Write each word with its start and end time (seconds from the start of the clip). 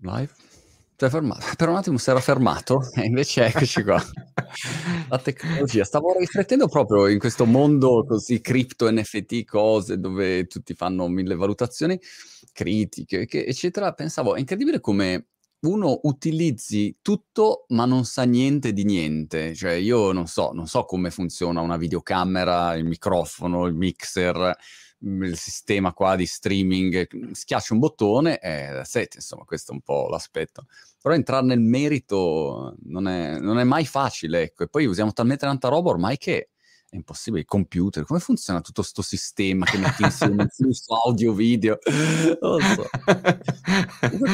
Live? 0.00 0.30
Per 0.96 1.14
un 1.68 1.76
attimo 1.76 1.96
si 1.96 2.10
era 2.10 2.20
fermato 2.20 2.82
e 2.94 3.06
invece 3.06 3.46
eccoci 3.46 3.82
qua. 3.82 4.02
La 5.08 5.18
tecnologia. 5.18 5.82
Stavo 5.84 6.14
riflettendo 6.18 6.68
proprio 6.68 7.06
in 7.06 7.18
questo 7.18 7.46
mondo 7.46 8.04
così 8.06 8.42
cripto, 8.42 8.90
NFT, 8.90 9.44
cose 9.44 9.98
dove 9.98 10.46
tutti 10.46 10.74
fanno 10.74 11.08
mille 11.08 11.34
valutazioni 11.36 11.98
critiche, 12.52 13.24
che, 13.24 13.44
eccetera. 13.46 13.92
Pensavo, 13.94 14.34
è 14.34 14.40
incredibile 14.40 14.80
come 14.80 15.28
uno 15.60 16.00
utilizzi 16.02 16.98
tutto 17.02 17.64
ma 17.68 17.84
non 17.86 18.04
sa 18.04 18.24
niente 18.24 18.74
di 18.74 18.84
niente. 18.84 19.54
Cioè 19.54 19.72
io 19.72 20.12
non 20.12 20.26
so, 20.26 20.50
non 20.52 20.66
so 20.66 20.84
come 20.84 21.10
funziona 21.10 21.62
una 21.62 21.78
videocamera, 21.78 22.74
il 22.74 22.84
microfono, 22.84 23.64
il 23.64 23.74
mixer, 23.74 24.54
il 25.02 25.36
sistema 25.36 25.92
qua 25.92 26.16
di 26.16 26.26
streaming. 26.26 27.30
Schiaccio 27.32 27.74
un 27.74 27.78
bottone 27.78 28.38
e 28.38 28.82
set, 28.84 29.14
insomma, 29.16 29.44
questo 29.44 29.72
è 29.72 29.74
un 29.74 29.80
po' 29.80 30.08
l'aspetto. 30.08 30.66
Però 31.00 31.14
entrare 31.14 31.46
nel 31.46 31.60
merito 31.60 32.76
non 32.84 33.08
è, 33.08 33.38
non 33.38 33.58
è 33.58 33.64
mai 33.64 33.86
facile, 33.86 34.42
ecco. 34.42 34.64
E 34.64 34.68
poi 34.68 34.86
usiamo 34.86 35.12
talmente 35.12 35.46
tanta 35.46 35.68
roba 35.68 35.90
ormai 35.90 36.18
che 36.18 36.50
è 36.88 36.96
impossibile. 36.96 37.42
Il 37.42 37.48
computer, 37.48 38.04
come 38.04 38.20
funziona 38.20 38.60
tutto 38.60 38.82
questo 38.82 39.02
sistema 39.02 39.64
che 39.64 39.78
metti 39.78 40.02
insieme 40.02 40.48
flusso 40.52 40.94
audio, 41.04 41.32
video? 41.32 41.78
Non 42.40 42.58
lo 42.58 42.60
so. 42.60 42.88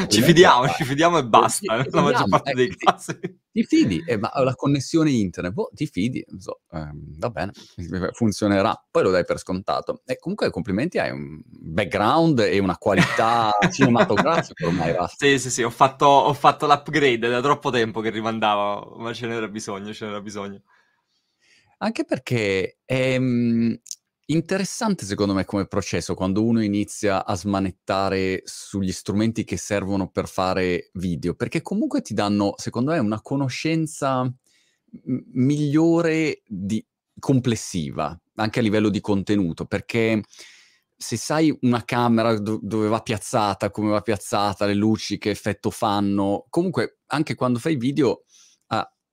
ci 0.08 0.22
fidiamo, 0.22 0.68
ci 0.68 0.84
fidiamo 0.84 1.18
e 1.18 1.24
basta, 1.26 1.82
sì, 1.82 1.90
la 1.92 2.02
maggior 2.02 2.28
parte 2.28 2.52
dei 2.54 2.68
eh, 2.68 2.76
casi. 2.76 3.44
Ti 3.56 3.64
fidi, 3.64 4.02
eh, 4.06 4.18
ma 4.18 4.30
la 4.44 4.54
connessione 4.54 5.10
internet, 5.10 5.54
boh, 5.54 5.70
ti 5.72 5.86
fidi, 5.86 6.22
so, 6.36 6.60
eh, 6.72 6.90
va 6.92 7.30
bene, 7.30 7.52
funzionerà, 8.12 8.84
poi 8.90 9.02
lo 9.02 9.10
dai 9.10 9.24
per 9.24 9.38
scontato. 9.38 10.02
E 10.04 10.18
comunque 10.18 10.50
complimenti, 10.50 10.98
hai 10.98 11.10
un 11.10 11.40
background 11.46 12.40
e 12.40 12.58
una 12.58 12.76
qualità 12.76 13.50
cinematografica 13.72 14.66
ormai. 14.66 14.92
Basta. 14.92 15.24
Sì, 15.24 15.38
sì, 15.38 15.50
sì, 15.50 15.62
ho 15.62 15.70
fatto, 15.70 16.04
ho 16.04 16.34
fatto 16.34 16.66
l'upgrade 16.66 17.28
da 17.30 17.40
troppo 17.40 17.70
tempo 17.70 18.02
che 18.02 18.10
rimandava, 18.10 18.94
ma 18.98 19.14
ce 19.14 19.26
n'era 19.26 19.48
bisogno, 19.48 19.90
ce 19.94 20.04
n'era 20.04 20.20
bisogno. 20.20 20.60
Anche 21.78 22.04
perché 22.04 22.78
è 22.84 23.18
mh, 23.18 23.80
interessante 24.26 25.04
secondo 25.04 25.34
me 25.34 25.44
come 25.44 25.66
processo 25.66 26.14
quando 26.14 26.44
uno 26.44 26.62
inizia 26.62 27.24
a 27.24 27.34
smanettare 27.36 28.42
sugli 28.44 28.92
strumenti 28.92 29.44
che 29.44 29.56
servono 29.56 30.08
per 30.10 30.28
fare 30.28 30.90
video, 30.94 31.34
perché 31.34 31.62
comunque 31.62 32.00
ti 32.02 32.14
danno, 32.14 32.54
secondo 32.56 32.90
me, 32.92 32.98
una 32.98 33.20
conoscenza 33.22 34.22
m- 34.24 34.32
migliore 35.32 36.42
di, 36.46 36.84
complessiva, 37.18 38.18
anche 38.36 38.58
a 38.58 38.62
livello 38.62 38.88
di 38.88 39.00
contenuto, 39.00 39.64
perché 39.66 40.22
se 40.98 41.16
sai 41.16 41.56
una 41.62 41.84
camera 41.84 42.38
do- 42.38 42.58
dove 42.62 42.88
va 42.88 43.00
piazzata, 43.00 43.70
come 43.70 43.90
va 43.90 44.00
piazzata, 44.00 44.66
le 44.66 44.74
luci, 44.74 45.18
che 45.18 45.30
effetto 45.30 45.70
fanno, 45.70 46.46
comunque 46.50 46.98
anche 47.06 47.34
quando 47.34 47.58
fai 47.58 47.76
video 47.76 48.24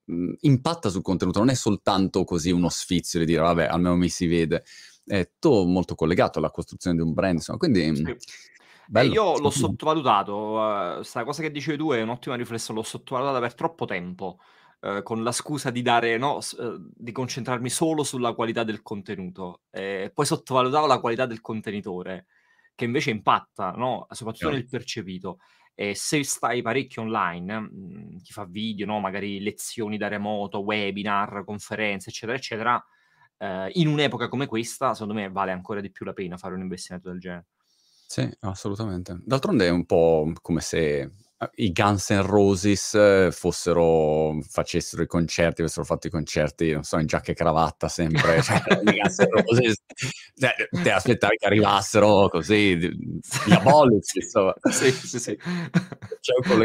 mh, 0.05 0.33
impatta 0.41 0.89
sul 0.89 1.01
contenuto, 1.01 1.39
non 1.39 1.49
è 1.49 1.53
soltanto 1.55 2.23
così 2.23 2.51
uno 2.51 2.69
sfizio 2.69 3.19
di 3.19 3.25
dire 3.25 3.41
vabbè, 3.41 3.65
almeno 3.65 3.95
mi 3.95 4.09
si 4.09 4.27
vede, 4.27 4.63
è 5.05 5.29
tutto 5.39 5.65
molto 5.65 5.95
collegato 5.95 6.39
alla 6.39 6.51
costruzione 6.51 6.95
di 6.97 7.01
un 7.01 7.13
brand, 7.13 7.35
insomma, 7.35 7.57
quindi... 7.57 7.95
Sì. 7.95 8.17
Eh, 8.95 9.05
io 9.05 9.39
l'ho 9.39 9.49
sottovalutato, 9.49 10.95
questa 10.97 11.21
uh, 11.21 11.25
cosa 11.25 11.41
che 11.41 11.51
dicevi 11.51 11.77
tu 11.77 11.91
è 11.91 12.01
un'ottima 12.01 12.35
riflessione, 12.35 12.79
l'ho 12.79 12.85
sottovalutata 12.85 13.39
per 13.39 13.53
troppo 13.55 13.85
tempo, 13.85 14.39
uh, 14.81 15.01
con 15.03 15.23
la 15.23 15.31
scusa 15.31 15.71
di 15.71 15.81
dare, 15.81 16.17
no, 16.17 16.37
uh, 16.37 16.91
di 16.93 17.11
concentrarmi 17.13 17.69
solo 17.69 18.03
sulla 18.03 18.33
qualità 18.33 18.63
del 18.63 18.81
contenuto, 18.81 19.61
e 19.71 20.11
poi 20.13 20.25
sottovalutavo 20.25 20.85
la 20.85 20.99
qualità 20.99 21.25
del 21.25 21.39
contenitore, 21.39 22.25
che 22.75 22.83
invece 22.85 23.11
impatta, 23.11 23.71
no, 23.71 24.05
soprattutto 24.11 24.51
nel 24.51 24.67
percepito. 24.67 25.39
E 25.75 25.95
se 25.95 26.23
stai 26.23 26.61
parecchio 26.61 27.01
online, 27.01 27.59
mhmm, 27.59 28.21
chi 28.21 28.31
fa 28.31 28.45
video, 28.45 28.85
no, 28.85 28.99
magari 28.99 29.41
lezioni 29.41 29.97
da 29.97 30.07
remoto, 30.07 30.59
webinar, 30.59 31.43
conferenze, 31.45 32.09
eccetera, 32.09 32.37
eccetera, 32.37 32.85
ehm, 33.37 33.69
in 33.73 33.87
un'epoca 33.87 34.27
come 34.27 34.47
questa, 34.47 34.93
secondo 34.93 35.13
me 35.13 35.29
vale 35.29 35.51
ancora 35.51 35.81
di 35.81 35.91
più 35.91 36.05
la 36.05 36.13
pena 36.13 36.37
fare 36.37 36.55
un 36.55 36.61
investimento 36.61 37.09
del 37.09 37.19
genere. 37.19 37.45
Sì, 38.05 38.29
assolutamente. 38.41 39.19
D'altronde 39.23 39.67
è 39.67 39.69
un 39.69 39.85
po' 39.85 40.31
come 40.41 40.61
se 40.61 41.09
i 41.55 41.71
Guns 41.71 42.09
N' 42.11 42.25
Roses 42.25 42.93
eh, 42.93 43.29
fossero, 43.31 44.37
facessero 44.47 45.01
i 45.01 45.07
concerti, 45.07 45.61
avessero 45.61 45.85
fatto 45.85 46.07
i 46.07 46.09
concerti, 46.09 46.71
non 46.71 46.83
so, 46.83 46.97
in 46.99 47.05
giacca 47.05 47.31
e 47.31 47.35
cravatta 47.35 47.87
sempre, 47.87 48.41
cioè, 48.43 48.61
i 48.83 48.99
Guns 48.99 49.19
N' 49.19 49.29
Roses, 49.29 49.75
cioè, 50.35 50.53
te 50.83 50.91
aspettavi 50.91 51.37
che 51.37 51.45
arrivassero 51.45 52.29
così, 52.29 52.77
diabolici, 53.45 54.19
insomma. 54.19 54.53
Sì, 54.69 54.91
sì, 54.91 55.19
sì. 55.19 55.37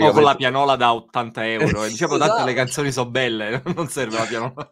O 0.01 0.13
con 0.13 0.23
la 0.23 0.37
pianola 0.37 0.77
da 0.77 0.95
80 0.95 1.49
euro, 1.49 1.85
e 1.85 1.89
diciamo, 1.89 2.15
esatto. 2.15 2.31
tanto 2.31 2.47
le 2.47 2.55
canzoni 2.55 2.93
sono 2.93 3.11
belle, 3.11 3.63
non 3.75 3.89
serve 3.89 4.17
la 4.17 4.25
pianola. 4.25 4.69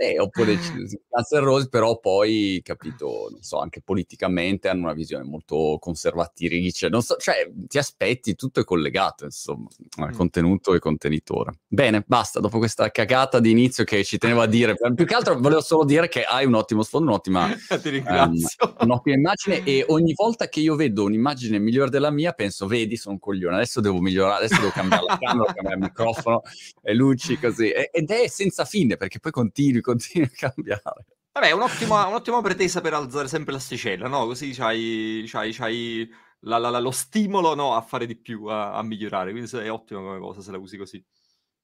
Eh, 0.00 0.20
oppure 0.20 0.54
Guns 0.56 1.32
N' 1.32 1.40
Roses, 1.40 1.68
però 1.68 1.98
poi, 1.98 2.60
capito, 2.62 3.28
non 3.32 3.42
so, 3.42 3.58
anche 3.58 3.80
politicamente 3.80 4.68
hanno 4.68 4.84
una 4.84 4.92
visione 4.92 5.24
molto 5.24 5.76
conservatrice, 5.80 6.88
non 6.88 7.02
so, 7.02 7.16
cioè 7.16 7.50
ti 7.66 7.78
aspetti, 7.78 8.36
tutto 8.36 8.60
è 8.60 8.64
collegato, 8.64 9.24
insomma, 9.24 9.66
mm. 10.00 10.12
contenuto 10.12 10.74
e 10.74 10.78
contenitore. 10.78 11.58
Bene, 11.66 12.04
basta, 12.06 12.38
dopo 12.38 12.58
questa 12.58 12.92
cagata 12.92 13.40
di 13.40 13.50
inizio 13.50 13.82
che 13.82 14.04
ci 14.04 14.18
tenevo 14.18 14.40
a 14.40 14.46
dire, 14.46 14.76
più 14.94 15.04
che 15.04 15.14
altro 15.14 15.36
volevo 15.40 15.62
solo 15.62 15.84
dire 15.84 16.06
che 16.08 16.22
hai 16.22 16.46
un 16.46 16.54
ottimo 16.54 16.82
sfondo, 16.84 17.10
un'ottima. 17.10 17.48
Um, 18.08 18.34
un'ottima 18.80 19.16
immagine 19.16 19.62
e 19.64 19.84
ogni 19.88 20.12
volta 20.14 20.48
che 20.48 20.60
io 20.60 20.76
vedo 20.76 21.04
un'immagine 21.04 21.58
migliore 21.58 21.90
della 21.90 22.10
mia 22.10 22.32
penso, 22.32 22.66
vedi, 22.66 22.96
sono 22.96 23.14
un 23.14 23.20
coglione, 23.20 23.56
adesso 23.56 23.80
devo 23.80 24.00
migliorare, 24.00 24.44
adesso 24.44 24.60
devo 24.60 24.72
cambiare 24.72 25.04
la 25.06 25.18
camera, 25.18 25.52
cambiare 25.52 25.76
il 25.76 25.82
microfono, 25.82 26.42
e 26.82 26.94
luci, 26.94 27.38
così, 27.38 27.70
ed 27.70 28.10
è 28.10 28.28
senza 28.28 28.64
fine, 28.64 28.96
perché 28.96 29.18
poi 29.18 29.32
continui, 29.32 29.80
continui 29.88 30.26
a 30.26 30.30
cambiare. 30.34 31.06
Vabbè, 31.32 31.52
un'ottima, 31.52 32.06
un'ottima 32.06 32.42
pretesa 32.42 32.80
per 32.80 32.94
alzare 32.94 33.28
sempre 33.28 33.52
l'asticella, 33.52 34.08
no? 34.08 34.26
Così 34.26 34.50
c'hai, 34.52 35.24
c'hai, 35.26 35.52
c'hai 35.52 36.10
la, 36.40 36.58
la, 36.58 36.68
la, 36.68 36.80
lo 36.80 36.90
stimolo 36.90 37.54
no, 37.54 37.74
a 37.74 37.80
fare 37.80 38.06
di 38.06 38.16
più, 38.16 38.46
a, 38.46 38.74
a, 38.74 38.82
migliorare. 38.82 39.30
Quindi 39.30 39.50
è 39.56 39.70
ottima 39.70 40.00
come 40.00 40.18
cosa 40.18 40.40
se 40.40 40.50
la 40.50 40.58
usi 40.58 40.76
così. 40.76 41.04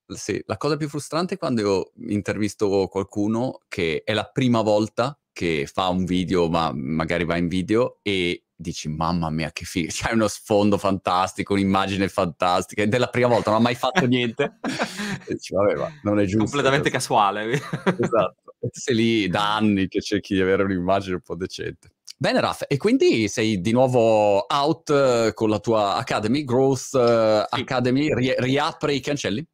Sì, 0.07 0.41
la 0.47 0.57
cosa 0.57 0.77
più 0.77 0.89
frustrante 0.89 1.35
è 1.35 1.39
quando 1.39 1.61
io 1.61 1.93
intervisto 2.09 2.89
qualcuno 2.89 3.61
che 3.69 4.03
è 4.05 4.13
la 4.13 4.25
prima 4.25 4.61
volta 4.61 5.19
che 5.33 5.69
fa 5.71 5.89
un 5.89 6.05
video, 6.05 6.49
ma 6.49 6.71
magari 6.73 7.25
va 7.25 7.37
in 7.37 7.49
video 7.49 7.99
e 8.03 8.44
dici 8.65 8.89
mamma 8.89 9.29
mia 9.31 9.53
che 9.53 9.65
figo, 9.65 9.89
c'hai 9.91 10.15
uno 10.15 10.27
sfondo 10.27 10.79
fantastico, 10.79 11.53
un'immagine 11.53 12.09
fantastica 12.09 12.83
ed 12.83 12.95
è 12.95 12.99
la 12.99 13.09
prima 13.09 13.29
volta, 13.29 13.51
non 13.51 13.61
ha 13.61 13.63
mai 13.63 13.75
fatto 13.75 14.07
niente 14.07 14.59
e 15.27 15.35
dici 15.35 15.55
vabbè 15.55 15.75
ma 15.75 15.93
non 16.03 16.19
è 16.19 16.25
giusto. 16.25 16.45
Completamente 16.45 16.91
casuale. 16.91 17.53
esatto, 17.53 18.55
e 18.59 18.69
sei 18.73 18.95
lì 18.95 19.29
da 19.29 19.55
anni 19.55 19.87
che 19.89 20.01
cerchi 20.01 20.35
di 20.35 20.41
avere 20.41 20.63
un'immagine 20.63 21.17
un 21.17 21.21
po' 21.21 21.37
decente. 21.37 21.91
Bene 22.17 22.41
Raf, 22.41 22.65
e 22.69 22.77
quindi 22.77 23.29
sei 23.29 23.61
di 23.61 23.73
nuovo 23.73 24.47
out 24.47 24.89
uh, 24.89 25.35
con 25.35 25.51
la 25.51 25.59
tua 25.59 25.97
Academy, 25.97 26.45
Growth 26.45 26.93
uh, 26.93 27.45
sì. 27.55 27.61
Academy, 27.61 28.15
ri- 28.15 28.35
riapre 28.39 28.95
i 28.95 29.01
cancelli? 29.01 29.45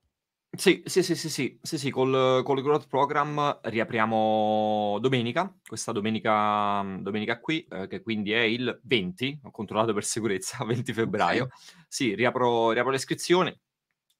Sì, 0.52 0.82
sì, 0.84 1.02
sì, 1.04 1.14
sì, 1.14 1.28
sì, 1.30 1.58
sì, 1.62 1.78
sì, 1.78 1.90
col, 1.90 2.42
col 2.42 2.60
Growth 2.60 2.88
Program 2.88 3.60
riapriamo 3.62 4.98
domenica, 5.00 5.54
questa 5.64 5.92
domenica, 5.92 6.82
domenica 6.98 7.38
qui, 7.40 7.64
eh, 7.70 7.86
che 7.86 8.02
quindi 8.02 8.32
è 8.32 8.40
il 8.40 8.80
20, 8.82 9.38
ho 9.44 9.50
controllato 9.52 9.94
per 9.94 10.02
sicurezza, 10.04 10.62
20 10.66 10.92
febbraio. 10.92 11.44
Okay. 11.44 11.58
Sì, 11.86 12.14
riapro, 12.16 12.72
riapro 12.72 12.90
le 12.90 12.96
iscrizioni, 12.96 13.56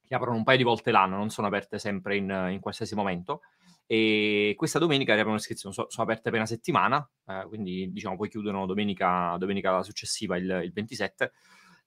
riaprono 0.09 0.37
un 0.37 0.45
paio 0.45 0.59
di 0.59 0.63
volte 0.63 0.93
l'anno, 0.93 1.17
non 1.17 1.31
sono 1.31 1.49
aperte 1.49 1.81
sempre 1.81 2.17
in, 2.17 2.49
in 2.53 2.61
qualsiasi 2.61 2.95
momento. 2.95 3.41
E 3.87 4.55
questa 4.57 4.79
domenica 4.79 5.13
riaprono 5.15 5.35
le 5.37 5.43
iscrizioni, 5.43 5.75
so, 5.75 5.87
sono 5.89 6.05
aperte 6.05 6.29
appena 6.29 6.47
settimana, 6.47 7.07
eh, 7.27 7.45
quindi 7.49 7.91
diciamo 7.91 8.17
poi 8.17 8.29
chiudono 8.29 8.67
domenica, 8.67 9.35
domenica 9.37 9.83
successiva, 9.83 10.37
il, 10.37 10.61
il 10.65 10.73
27 10.73 11.33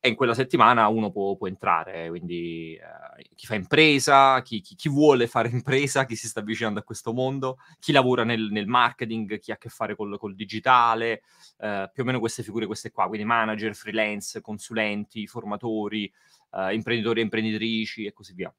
e 0.06 0.10
in 0.10 0.16
quella 0.16 0.34
settimana 0.34 0.90
uno 0.90 1.12
può, 1.12 1.38
può 1.38 1.48
entrare, 1.48 2.10
quindi 2.10 2.76
eh, 2.76 3.30
chi 3.36 3.46
fa 3.46 3.56
impresa, 3.56 4.42
chi, 4.42 4.60
chi, 4.60 4.76
chi, 4.76 4.90
vuole 4.90 5.28
fare 5.28 5.48
impresa, 5.56 6.04
chi 6.04 6.18
si 6.18 6.28
sta 6.28 6.42
avvicinando 6.42 6.82
a 6.82 6.84
questo 6.84 7.14
mondo, 7.14 7.60
chi 7.80 7.94
lavora 7.94 8.26
nel, 8.26 8.50
nel 8.52 8.68
marketing, 8.68 9.40
chi 9.40 9.52
ha 9.52 9.54
a 9.54 9.58
che 9.58 9.70
fare 9.70 9.96
col, 9.96 10.20
col 10.20 10.36
digitale, 10.36 11.22
eh, 11.58 11.90
più 11.94 12.04
o 12.04 12.06
meno 12.06 12.20
queste 12.20 12.44
figure 12.44 12.66
queste 12.66 12.92
qua, 12.92 13.08
quindi 13.08 13.26
manager, 13.26 13.74
freelance, 13.76 14.42
consulenti, 14.42 15.26
formatori, 15.26 16.12
eh, 16.52 16.74
imprenditori 16.74 17.22
e 17.22 17.24
imprenditrici 17.24 18.04
e 18.04 18.12
così 18.12 18.34
via. 18.34 18.54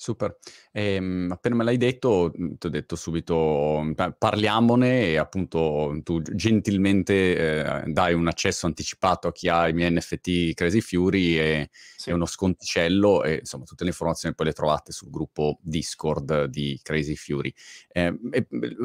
Super. 0.00 0.38
Ehm, 0.72 1.28
appena 1.30 1.56
me 1.56 1.62
l'hai 1.62 1.76
detto, 1.76 2.32
mhmm, 2.34 2.56
ti 2.56 2.68
ho 2.68 2.70
detto 2.70 2.96
subito, 2.96 3.84
parliamone 4.16 5.08
e 5.08 5.18
appunto 5.18 6.00
tu 6.02 6.22
gentilmente 6.22 7.82
eh, 7.84 7.92
dai 7.92 8.14
un 8.14 8.26
accesso 8.26 8.64
anticipato 8.64 9.28
a 9.28 9.32
chi 9.32 9.50
ha 9.50 9.68
i 9.68 9.74
miei 9.74 9.90
NFT 9.90 10.54
Crazy 10.54 10.80
Fury 10.80 11.36
e, 11.36 11.68
sì. 11.98 12.08
e, 12.08 12.12
uno 12.14 12.24
sconticello 12.24 13.24
e 13.24 13.40
insomma 13.40 13.64
tutte 13.64 13.84
le 13.84 13.90
informazioni 13.90 14.34
poi 14.34 14.46
le 14.46 14.52
trovate 14.54 14.90
sul 14.90 15.10
gruppo 15.10 15.58
Discord 15.60 16.44
di 16.44 16.80
Crazy 16.82 17.14
Fury. 17.14 17.52
Eh, 17.92 18.18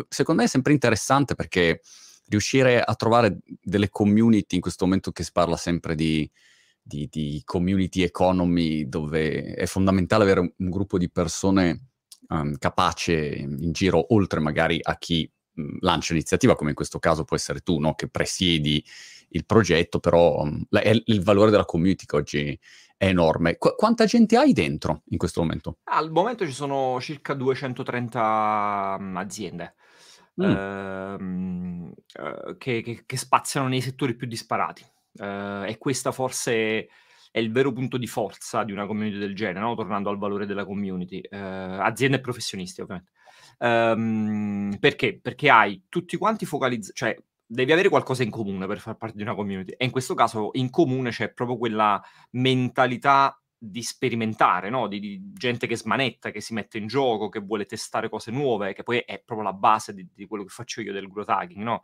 secondo 0.09 0.41
me 0.41 0.47
è 0.47 0.51
sempre 0.51 0.73
interessante 0.73 1.33
perché 1.33 1.79
riuscire 2.27 2.81
a 2.81 2.93
trovare 2.95 3.37
delle 3.61 3.87
community 3.87 4.55
in 4.55 4.61
questo 4.61 4.83
momento 4.83 5.13
che 5.13 5.23
si 5.23 5.31
parla 5.31 5.55
sempre 5.55 5.95
di 5.95 6.29
di, 6.87 7.07
di 7.09 7.41
community 7.43 8.03
economy 8.03 8.87
dove 8.87 9.55
è 9.55 9.65
fondamentale 9.65 10.23
avere 10.23 10.39
un, 10.41 10.51
un 10.55 10.69
gruppo 10.69 10.99
di 10.99 11.09
persone 11.09 11.87
um, 12.27 12.55
capace 12.59 13.15
in 13.15 13.71
giro, 13.71 14.13
oltre 14.13 14.39
magari 14.39 14.79
a 14.81 14.95
chi 14.97 15.29
mh, 15.53 15.77
lancia 15.79 16.13
l'iniziativa, 16.13 16.55
come 16.55 16.69
in 16.69 16.75
questo 16.75 16.99
caso 16.99 17.23
può 17.23 17.35
essere 17.35 17.61
tu, 17.61 17.79
no? 17.79 17.95
che 17.95 18.07
presiedi 18.07 18.85
il 19.29 19.45
progetto, 19.47 19.99
però 19.99 20.41
um, 20.41 20.63
la, 20.69 20.81
è 20.81 20.95
il 21.05 21.23
valore 21.23 21.49
della 21.49 21.65
community 21.65 22.05
che 22.05 22.15
oggi 22.15 22.59
è 22.95 23.07
enorme. 23.07 23.57
Qu- 23.57 23.75
quanta 23.75 24.05
gente 24.05 24.37
hai 24.37 24.53
dentro 24.53 25.01
in 25.07 25.17
questo 25.17 25.41
momento? 25.41 25.79
Al 25.85 26.11
momento 26.11 26.45
ci 26.45 26.53
sono 26.53 27.01
circa 27.01 27.33
230 27.33 28.97
mm, 28.99 29.17
aziende. 29.17 29.73
Mm. 30.39 30.51
Ehm, 30.51 31.93
uh, 32.19 32.57
che, 32.57 32.81
che, 32.81 33.03
che, 33.05 33.17
spaziano 33.17 33.69
nei 33.69 33.81
settori 33.81 34.15
più 34.15 34.27
disparati. 34.27 34.85
Uh, 35.17 35.63
e 35.65 35.77
questa 35.77 36.11
forse 36.11 36.87
è 37.31 37.39
il 37.39 37.51
vero 37.51 37.73
punto 37.73 37.97
di 37.97 38.07
forza 38.07 38.63
di 38.63 38.71
una 38.71 38.85
community 38.85 39.17
del 39.17 39.35
genere, 39.35 39.59
no? 39.59 39.75
tornando 39.75 40.09
al 40.09 40.17
valore 40.17 40.45
della 40.45 40.65
community. 40.65 41.21
Uh, 41.29 41.79
aziende 41.81 42.17
e 42.17 42.21
professionisti, 42.21 42.81
ovviamente. 42.81 43.11
Um, 43.57 44.77
perché? 44.79 45.19
Perché 45.21 45.49
hai 45.49 45.83
tutti 45.89 46.17
quanti 46.17 46.45
focalizzati, 46.45 46.95
cioè 46.95 47.17
devi 47.45 47.71
avere 47.71 47.89
qualcosa 47.89 48.23
in 48.23 48.29
comune 48.29 48.65
per 48.67 48.79
far 48.79 48.95
parte 48.95 49.17
di 49.17 49.23
una 49.23 49.35
community. 49.35 49.73
E 49.77 49.85
in 49.85 49.91
questo 49.91 50.13
caso 50.13 50.51
in 50.53 50.69
comune 50.69 51.11
c'è 51.11 51.31
proprio 51.31 51.57
quella 51.57 52.01
mentalità 52.31 53.39
di 53.57 53.81
sperimentare, 53.81 54.69
no? 54.69 54.87
di, 54.87 54.99
di, 54.99 55.31
gente 55.33 55.67
che 55.67 55.75
smanetta, 55.75 56.31
che 56.31 56.41
si 56.41 56.53
mette 56.53 56.77
in 56.77 56.87
gioco, 56.87 57.29
che 57.29 57.39
vuole 57.39 57.65
testare 57.65 58.09
cose 58.09 58.31
nuove, 58.31 58.73
che 58.73 58.83
poi 58.83 58.99
è 58.99 59.21
proprio 59.23 59.47
la 59.47 59.53
base 59.53 59.93
di, 59.93 60.07
di 60.13 60.25
quello 60.25 60.43
che 60.43 60.49
faccio 60.49 60.81
io 60.81 60.93
del 60.93 61.07
growth 61.07 61.29
hacking, 61.29 61.63
no? 61.63 61.83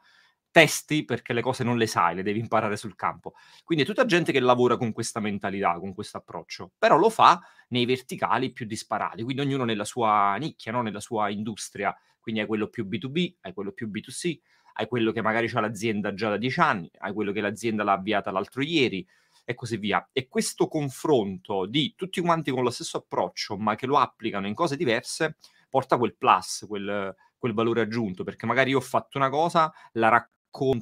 Testi 0.51 1.05
perché 1.05 1.31
le 1.31 1.41
cose 1.41 1.63
non 1.63 1.77
le 1.77 1.87
sai, 1.87 2.13
le 2.13 2.23
devi 2.23 2.39
imparare 2.39 2.75
sul 2.75 2.95
campo. 2.95 3.33
Quindi 3.63 3.85
è 3.85 3.87
tutta 3.87 4.05
gente 4.05 4.33
che 4.33 4.41
lavora 4.41 4.75
con 4.75 4.91
questa 4.91 5.21
mentalità, 5.21 5.79
con 5.79 5.93
questo 5.93 6.17
approccio, 6.17 6.71
però 6.77 6.97
lo 6.97 7.09
fa 7.09 7.39
nei 7.69 7.85
verticali 7.85 8.51
più 8.51 8.65
disparati, 8.65 9.23
quindi 9.23 9.41
ognuno 9.41 9.63
nella 9.63 9.85
sua 9.85 10.35
nicchia, 10.35 10.73
no? 10.73 10.81
nella 10.81 10.99
sua 10.99 11.29
industria. 11.29 11.95
Quindi 12.19 12.41
hai 12.41 12.47
quello 12.47 12.67
più 12.67 12.85
B2B, 12.85 13.35
hai 13.41 13.53
quello 13.53 13.71
più 13.71 13.89
B2C, 13.89 14.39
hai 14.73 14.87
quello 14.87 15.13
che 15.13 15.21
magari 15.21 15.49
ha 15.51 15.59
l'azienda 15.61 16.13
già 16.13 16.29
da 16.29 16.37
dieci 16.37 16.59
anni, 16.59 16.91
hai 16.99 17.13
quello 17.13 17.31
che 17.31 17.39
l'azienda 17.41 17.83
l'ha 17.83 17.93
avviata 17.93 18.29
l'altro 18.29 18.61
ieri 18.61 19.07
e 19.45 19.53
così 19.53 19.77
via. 19.77 20.07
E 20.11 20.27
questo 20.27 20.67
confronto 20.67 21.65
di 21.65 21.93
tutti 21.95 22.19
quanti 22.19 22.51
con 22.51 22.63
lo 22.63 22.69
stesso 22.69 22.97
approccio, 22.97 23.57
ma 23.57 23.75
che 23.75 23.85
lo 23.85 23.97
applicano 23.97 24.47
in 24.47 24.53
cose 24.53 24.75
diverse, 24.75 25.37
porta 25.69 25.97
quel 25.97 26.15
plus, 26.15 26.65
quel, 26.67 27.15
quel 27.37 27.53
valore 27.53 27.81
aggiunto, 27.81 28.23
perché 28.23 28.45
magari 28.45 28.71
io 28.71 28.77
ho 28.77 28.81
fatto 28.81 29.17
una 29.17 29.29
cosa, 29.29 29.71
la 29.93 30.09
racconto 30.09 30.39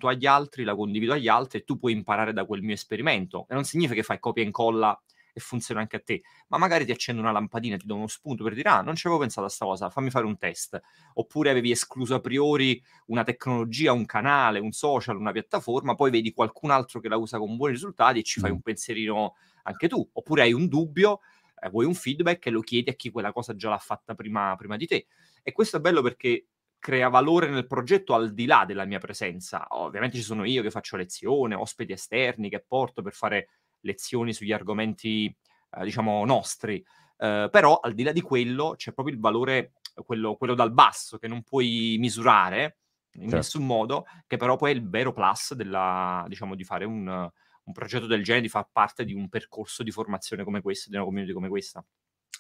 agli 0.08 0.26
altri, 0.26 0.64
la 0.64 0.76
condivido 0.76 1.14
agli 1.14 1.28
altri 1.28 1.60
e 1.60 1.64
tu 1.64 1.78
puoi 1.78 1.94
imparare 1.94 2.34
da 2.34 2.46
quel 2.46 2.62
mio 2.62 2.74
esperimento. 2.74 3.46
E 3.50 3.54
non 3.54 3.64
significa 3.64 3.96
che 3.96 4.04
fai 4.04 4.20
copia 4.20 4.44
e 4.44 4.46
incolla 4.46 5.00
e 5.34 5.40
funziona 5.40 5.80
anche 5.82 5.98
a 5.98 6.00
te, 6.00 6.22
ma 6.48 6.58
magari 6.58 6.86
ti 6.86 6.92
accendo 6.92 7.22
una 7.22 7.32
lampadina, 7.32 7.78
ti 7.78 7.86
do 7.86 7.96
uno 7.96 8.08
spunto 8.08 8.44
per 8.44 8.54
dire 8.54 8.70
ah, 8.70 8.82
non 8.82 8.96
ci 8.96 9.08
avevo 9.08 9.22
pensato 9.22 9.46
a 9.48 9.50
sta 9.50 9.66
cosa, 9.66 9.90
fammi 9.90 10.10
fare 10.10 10.26
un 10.26 10.38
test. 10.38 10.80
Oppure 11.14 11.50
avevi 11.50 11.72
escluso 11.72 12.16
a 12.16 12.20
priori 12.20 12.82
una 13.08 13.24
tecnologia, 13.24 13.92
un 13.92 14.06
canale, 14.06 14.60
un 14.60 14.72
social, 14.72 15.18
una 15.18 15.32
piattaforma, 15.32 15.96
poi 15.96 16.12
vedi 16.12 16.34
qualcun 16.34 16.72
altro 16.72 17.00
che 17.00 17.08
la 17.10 17.18
usa 17.18 17.38
con 17.38 17.56
buoni 17.56 17.74
risultati 17.74 18.20
e 18.20 18.24
ci 18.24 18.40
fai 18.40 18.52
un 18.52 18.62
pensierino 18.62 19.36
anche 19.64 19.88
tu. 19.88 20.08
Oppure 20.14 20.42
hai 20.44 20.54
un 20.54 20.68
dubbio, 20.68 21.20
eh, 21.62 21.70
vuoi 21.70 21.86
un 21.86 21.94
feedback 21.94 22.48
e 22.48 22.50
lo 22.50 22.62
chiedi 22.62 22.90
a 22.90 22.94
chi 22.94 23.10
quella 23.10 23.32
cosa 23.32 23.56
già 23.56 23.70
l'ha 23.70 23.78
fatta 23.78 24.16
prima, 24.16 24.56
prima 24.58 24.78
di 24.78 24.88
te. 24.88 25.08
E 25.44 25.52
questo 25.52 25.78
è 25.78 25.80
bello 25.80 26.02
perché 26.02 26.48
crea 26.80 27.10
valore 27.10 27.50
nel 27.50 27.68
progetto 27.68 28.16
al 28.16 28.34
di 28.34 28.46
là 28.46 28.64
della 28.66 28.86
mia 28.86 29.00
presenza. 29.00 29.68
Ovviamente 29.70 30.18
ci 30.18 30.24
sono 30.24 30.46
io 30.46 30.62
che 30.62 30.72
faccio 30.72 30.96
lezione, 30.96 31.54
ospiti 31.54 31.92
esterni 31.92 32.50
che 32.50 32.64
porto 32.66 33.02
per 33.02 33.14
fare 33.14 33.50
lezioni 33.82 34.34
sugli 34.34 34.54
argomenti, 34.54 35.26
eh, 35.26 35.84
diciamo, 35.84 36.26
nostri. 36.26 36.84
Eh, 37.18 37.50
però 37.52 37.80
al 37.80 37.94
di 37.94 38.04
là 38.04 38.12
di 38.12 38.22
quello 38.22 38.76
c'è 38.78 38.94
proprio 38.94 39.14
il 39.14 39.22
valore, 39.22 39.74
quello, 40.06 40.36
quello 40.36 40.56
dal 40.56 40.72
basso, 40.72 41.18
che 41.18 41.28
non 41.28 41.44
puoi 41.44 41.98
misurare 42.00 42.78
in 43.14 43.24
certo. 43.24 43.36
nessun 43.36 43.66
modo, 43.66 44.06
che 44.26 44.38
però 44.38 44.56
poi 44.56 44.72
è 44.72 44.76
il 44.76 44.88
vero 44.88 45.12
plus 45.12 45.54
della, 45.54 46.24
diciamo, 46.28 46.56
di 46.56 46.64
fare 46.64 46.86
un, 46.86 47.08
un 47.08 47.74
progetto 47.74 48.06
del 48.06 48.24
genere, 48.24 48.44
di 48.44 48.50
far 48.50 48.70
parte 48.72 49.04
di 49.04 49.14
un 49.14 49.28
percorso 49.28 49.84
di 49.84 49.92
formazione 49.92 50.44
come 50.44 50.62
questo, 50.62 50.90
di 50.90 50.96
una 50.96 51.06
community 51.06 51.34
come 51.34 51.50
questa. 51.50 51.84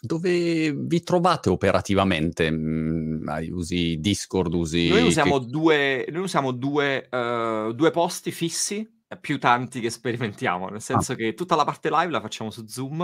Dove 0.01 0.71
vi 0.71 1.03
trovate 1.03 1.49
operativamente? 1.49 2.49
Mm, 2.49 3.27
usi 3.51 3.97
Discord? 3.99 4.53
Usi... 4.53 4.89
Noi 4.89 5.03
usiamo 5.03 5.39
che... 5.39 5.45
due, 5.47 6.07
noi 6.09 6.23
usiamo 6.23 6.51
due, 6.51 7.07
uh, 7.11 7.73
due 7.73 7.91
posti 7.91 8.31
fissi 8.31 8.97
più 9.19 9.39
tanti 9.39 9.79
che 9.79 9.89
sperimentiamo, 9.89 10.67
nel 10.67 10.77
ah. 10.77 10.81
senso 10.81 11.13
ah. 11.13 11.15
che 11.15 11.33
tutta 11.33 11.55
la 11.55 11.65
parte 11.65 11.89
live 11.89 12.11
la 12.11 12.21
facciamo 12.21 12.51
su 12.51 12.65
Zoom, 12.67 13.01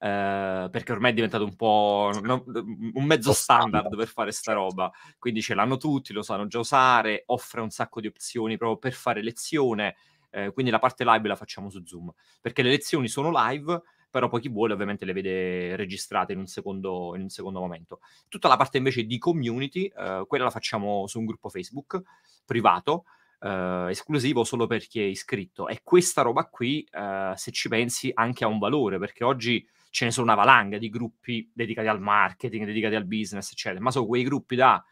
eh, 0.00 0.68
perché 0.70 0.92
ormai 0.92 1.10
è 1.10 1.14
diventato 1.14 1.44
un 1.44 1.56
po' 1.56 2.10
no, 2.22 2.44
un 2.46 3.04
mezzo 3.04 3.32
standard 3.32 3.96
per 3.96 4.08
fare 4.08 4.32
sta 4.32 4.52
roba, 4.52 4.90
quindi 5.18 5.42
ce 5.42 5.54
l'hanno 5.54 5.76
tutti, 5.76 6.12
lo 6.12 6.22
sanno 6.22 6.46
già 6.46 6.58
usare, 6.58 7.22
offre 7.26 7.60
un 7.60 7.70
sacco 7.70 8.00
di 8.00 8.06
opzioni 8.06 8.56
proprio 8.56 8.78
per 8.78 8.92
fare 8.92 9.22
lezione, 9.22 9.96
eh, 10.30 10.52
quindi 10.52 10.70
la 10.70 10.78
parte 10.78 11.04
live 11.04 11.28
la 11.28 11.36
facciamo 11.36 11.70
su 11.70 11.82
Zoom, 11.84 12.12
perché 12.40 12.62
le 12.62 12.70
lezioni 12.70 13.08
sono 13.08 13.30
live, 13.32 13.80
però 14.10 14.28
poi 14.28 14.40
chi 14.40 14.48
vuole 14.48 14.72
ovviamente 14.72 15.04
le 15.04 15.12
vede 15.12 15.76
registrate 15.76 16.32
in 16.32 16.38
un 16.38 16.46
secondo, 16.46 17.14
in 17.14 17.22
un 17.22 17.28
secondo 17.28 17.60
momento. 17.60 18.00
Tutta 18.28 18.48
la 18.48 18.56
parte 18.56 18.78
invece 18.78 19.04
di 19.04 19.18
community, 19.18 19.84
eh, 19.86 20.24
quella 20.26 20.44
la 20.44 20.50
facciamo 20.50 21.06
su 21.06 21.18
un 21.18 21.26
gruppo 21.26 21.48
Facebook 21.48 22.02
privato, 22.44 23.04
Uh, 23.40 23.86
esclusivo 23.86 24.42
solo 24.42 24.66
per 24.66 24.84
chi 24.88 24.98
è 24.98 25.04
iscritto. 25.04 25.68
E 25.68 25.82
questa 25.84 26.22
roba 26.22 26.46
qui, 26.46 26.84
uh, 26.90 27.36
se 27.36 27.52
ci 27.52 27.68
pensi, 27.68 28.10
anche 28.12 28.42
ha 28.42 28.48
un 28.48 28.58
valore, 28.58 28.98
perché 28.98 29.22
oggi 29.22 29.64
ce 29.90 30.06
ne 30.06 30.10
sono 30.10 30.26
una 30.26 30.34
valanga 30.34 30.76
di 30.76 30.88
gruppi 30.88 31.48
dedicati 31.54 31.86
al 31.86 32.00
marketing, 32.00 32.66
dedicati 32.66 32.96
al 32.96 33.06
business, 33.06 33.52
eccetera, 33.52 33.80
ma 33.80 33.92
sono 33.92 34.06
quei 34.06 34.24
gruppi 34.24 34.56
da 34.56 34.84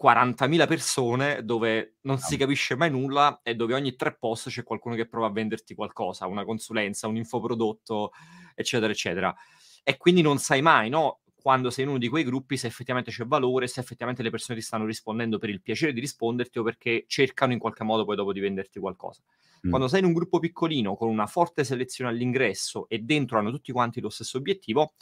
40.000 0.00 0.66
persone 0.66 1.44
dove 1.44 1.96
non 2.02 2.18
si 2.18 2.36
capisce 2.36 2.74
mai 2.74 2.90
nulla 2.90 3.40
e 3.42 3.54
dove 3.54 3.74
ogni 3.74 3.96
tre 3.96 4.16
post 4.16 4.48
c'è 4.48 4.62
qualcuno 4.62 4.94
che 4.94 5.06
prova 5.06 5.26
a 5.26 5.30
venderti 5.30 5.74
qualcosa, 5.74 6.26
una 6.26 6.44
consulenza, 6.44 7.06
un 7.06 7.16
infoprodotto, 7.16 8.12
eccetera, 8.54 8.90
eccetera. 8.90 9.34
E 9.82 9.96
quindi 9.98 10.22
non 10.22 10.38
sai 10.38 10.62
mai, 10.62 10.88
no? 10.88 11.20
quando 11.40 11.70
sei 11.70 11.84
in 11.84 11.90
uno 11.90 11.98
di 11.98 12.08
quei 12.08 12.22
gruppi 12.22 12.56
se 12.56 12.66
effettivamente 12.66 13.10
c'è 13.10 13.24
valore, 13.24 13.66
se 13.66 13.80
effettivamente 13.80 14.22
le 14.22 14.30
persone 14.30 14.58
ti 14.58 14.64
stanno 14.64 14.84
rispondendo 14.84 15.38
per 15.38 15.48
il 15.48 15.62
piacere 15.62 15.92
di 15.92 16.00
risponderti 16.00 16.58
o 16.58 16.62
perché 16.62 17.04
cercano 17.06 17.52
in 17.52 17.58
qualche 17.58 17.82
modo 17.82 18.04
poi 18.04 18.16
dopo 18.16 18.32
di 18.32 18.40
venderti 18.40 18.78
qualcosa. 18.78 19.22
Mm. 19.66 19.70
Quando 19.70 19.88
sei 19.88 20.00
in 20.00 20.06
un 20.06 20.12
gruppo 20.12 20.38
piccolino 20.38 20.94
con 20.96 21.08
una 21.08 21.26
forte 21.26 21.64
selezione 21.64 22.10
all'ingresso 22.10 22.88
e 22.88 22.98
dentro 23.00 23.38
hanno 23.38 23.50
tutti 23.50 23.72
quanti 23.72 24.00
lo 24.00 24.10
stesso 24.10 24.38
obiettivo, 24.38 24.92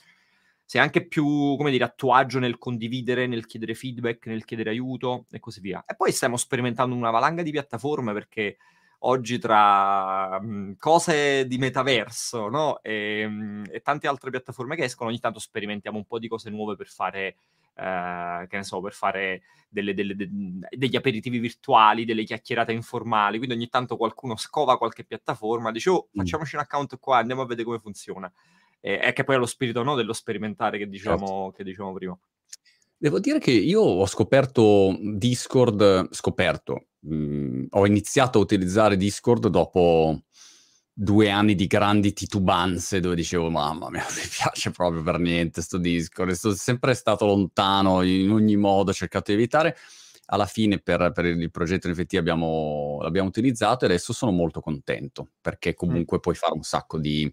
sei 0.69 0.83
anche 0.83 1.07
più, 1.07 1.25
come 1.57 1.71
dire, 1.71 1.85
a 1.85 1.89
tuo 1.89 2.13
agio 2.13 2.39
nel 2.39 2.59
condividere, 2.59 3.27
nel 3.27 3.47
chiedere 3.47 3.73
feedback, 3.73 4.27
nel 4.27 4.45
chiedere 4.45 4.69
aiuto 4.69 5.25
e 5.31 5.41
così 5.41 5.63
via. 5.63 5.83
E 5.87 5.97
poi 5.97 6.13
stiamo 6.13 6.37
sperimentando 6.37 6.95
una 6.95 7.09
valanga 7.09 7.41
di 7.41 7.51
piattaforme 7.51 8.13
perché 8.13 8.59
oggi 8.99 9.39
tra 9.39 10.39
mh, 10.39 10.47
mhmm, 10.47 10.77
cose 10.77 11.47
di 11.47 11.57
metaverso 11.57 12.49
no? 12.51 12.83
e, 12.83 13.27
mh, 13.27 13.33
mhmm, 13.33 13.65
e, 13.71 13.81
tante 13.81 14.09
altre 14.09 14.29
piattaforme 14.29 14.77
che 14.77 14.85
escono, 14.85 15.09
ogni 15.09 15.21
tanto 15.21 15.39
sperimentiamo 15.39 15.97
un 15.97 16.05
po' 16.05 16.19
di 16.19 16.29
cose 16.29 16.51
nuove 16.51 16.77
per 16.77 16.89
fare, 16.89 17.37
eh, 17.75 18.47
che 18.47 18.57
ne 18.59 18.63
so, 18.63 18.83
per 18.83 18.93
fare 18.93 19.45
delle, 19.71 19.95
delle, 19.95 20.15
de, 20.15 20.29
degli 20.69 20.97
aperitivi 20.97 21.39
virtuali, 21.39 22.05
delle 22.05 22.25
chiacchierate 22.25 22.73
informali. 22.73 23.39
Quindi 23.39 23.55
ogni 23.55 23.69
tanto 23.71 23.97
qualcuno 23.97 24.37
scova 24.37 24.77
qualche 24.77 25.05
piattaforma, 25.05 25.73
dice, 25.73 25.89
oh, 25.89 26.09
facciamoci 26.13 26.57
un 26.57 26.61
account 26.61 26.99
qua, 26.99 27.17
andiamo 27.17 27.41
a 27.41 27.47
vedere 27.47 27.65
come 27.65 27.79
funziona. 27.79 28.31
E, 28.81 29.01
e 29.03 29.13
che 29.13 29.25
poi 29.25 29.37
è 29.37 29.39
lo 29.39 29.47
spirito 29.47 29.83
no, 29.83 29.95
dello 29.95 30.13
sperimentare 30.13 30.79
che 30.79 30.89
diciamo, 30.89 31.53
che 31.53 31.65
dicevamo 31.65 31.93
prima. 31.95 32.19
Devo 33.01 33.21
dire 33.21 33.39
che 33.39 33.53
io 33.53 33.81
ho 33.81 34.07
scoperto 34.07 34.97
Discord, 35.01 36.09
scoperto, 36.13 36.87
mh, 37.01 37.15
mhmm, 37.15 37.67
ho 37.71 37.87
iniziato 37.87 38.39
a 38.39 38.43
utilizzare 38.43 38.97
Discord 38.97 39.47
dopo 39.49 40.23
due 41.01 41.31
anni 41.31 41.55
di 41.55 41.69
grandi 41.69 42.13
titubanze 42.13 42.99
dove 42.99 43.15
dicevo 43.15 43.51
mamma 43.51 43.89
mia, 43.89 44.05
mi 44.17 44.29
piace 44.29 44.73
proprio 44.73 45.01
per 45.05 45.21
niente 45.21 45.63
sto 45.63 45.79
Discord, 45.79 46.33
sono 46.33 46.55
sempre 46.55 46.95
stato 46.95 47.25
lontano 47.25 48.03
in 48.03 48.33
ogni 48.33 48.57
modo, 48.57 48.91
ho 48.91 48.95
cercato 48.95 49.31
di 49.31 49.37
evitare. 49.37 49.77
Alla 50.31 50.47
fine 50.47 50.79
per, 50.81 51.13
per 51.15 51.25
il 51.25 51.51
progetto 51.51 51.87
in 51.87 51.93
effetti 51.93 52.17
abbiamo, 52.17 52.99
l'abbiamo 53.01 53.29
utilizzato 53.29 53.85
e 53.85 53.89
adesso 53.89 54.13
sono 54.13 54.33
molto 54.33 54.61
contento 54.61 55.31
perché 55.41 55.73
comunque 55.73 56.19
mm. 56.19 56.21
puoi 56.21 56.35
fare 56.35 56.53
un 56.53 56.63
sacco 56.63 56.99
di 56.99 57.33